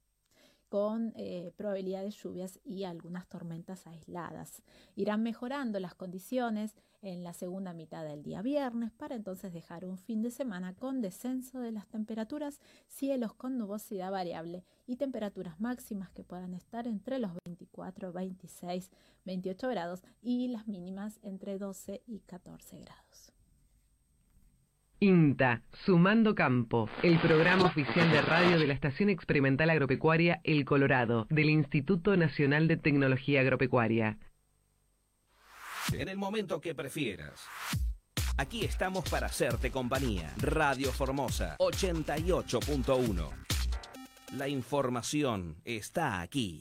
[0.71, 4.63] con eh, probabilidad de lluvias y algunas tormentas aisladas.
[4.95, 9.97] Irán mejorando las condiciones en la segunda mitad del día viernes para entonces dejar un
[9.97, 16.09] fin de semana con descenso de las temperaturas, cielos con nubosidad variable y temperaturas máximas
[16.11, 18.91] que puedan estar entre los 24, 26,
[19.25, 23.30] 28 grados y las mínimas entre 12 y 14 grados.
[25.03, 31.25] INTA, Sumando Campo, el programa oficial de radio de la Estación Experimental Agropecuaria El Colorado,
[31.31, 34.19] del Instituto Nacional de Tecnología Agropecuaria.
[35.91, 37.47] En el momento que prefieras.
[38.37, 40.31] Aquí estamos para hacerte compañía.
[40.37, 43.29] Radio Formosa 88.1.
[44.37, 46.59] La información está aquí.